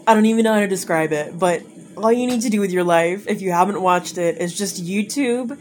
I 0.06 0.14
don't 0.14 0.26
even 0.26 0.44
know 0.44 0.52
how 0.54 0.60
to 0.60 0.68
describe 0.68 1.12
it, 1.12 1.38
but 1.38 1.62
all 1.96 2.12
you 2.12 2.26
need 2.26 2.42
to 2.42 2.50
do 2.50 2.60
with 2.60 2.72
your 2.72 2.84
life 2.84 3.26
if 3.26 3.40
you 3.40 3.52
haven't 3.52 3.80
watched 3.80 4.18
it 4.18 4.38
is 4.38 4.56
just 4.56 4.84
YouTube 4.84 5.58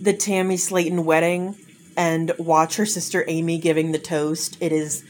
the 0.00 0.12
Tammy 0.12 0.56
Slaton 0.56 1.04
wedding 1.04 1.56
and 1.96 2.32
watch 2.38 2.76
her 2.76 2.86
sister 2.86 3.24
Amy 3.28 3.58
giving 3.58 3.92
the 3.92 3.98
toast. 3.98 4.56
It 4.60 4.72
is 4.72 5.04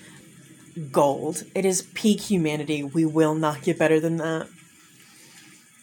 gold. 0.90 1.44
It 1.54 1.64
is 1.64 1.82
peak 1.94 2.20
humanity. 2.22 2.82
We 2.82 3.04
will 3.04 3.34
not 3.34 3.62
get 3.62 3.78
better 3.78 4.00
than 4.00 4.16
that. 4.16 4.48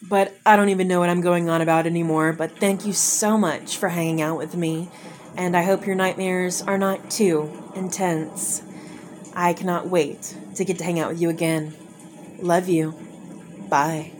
But 0.02 0.34
I 0.46 0.56
don't 0.56 0.68
even 0.68 0.88
know 0.88 1.00
what 1.00 1.08
I'm 1.08 1.20
going 1.20 1.48
on 1.48 1.60
about 1.60 1.86
anymore. 1.86 2.32
But 2.32 2.58
thank 2.58 2.86
you 2.86 2.92
so 2.92 3.36
much 3.36 3.76
for 3.76 3.88
hanging 3.88 4.20
out 4.20 4.38
with 4.38 4.54
me. 4.54 4.90
And 5.36 5.56
I 5.56 5.62
hope 5.62 5.86
your 5.86 5.96
nightmares 5.96 6.62
are 6.62 6.78
not 6.78 7.10
too 7.10 7.70
intense. 7.74 8.62
I 9.34 9.52
cannot 9.52 9.88
wait 9.88 10.36
to 10.56 10.64
get 10.64 10.78
to 10.78 10.84
hang 10.84 10.98
out 10.98 11.10
with 11.10 11.20
you 11.20 11.28
again. 11.28 11.74
Love 12.40 12.68
you. 12.68 12.94
Bye. 13.68 14.17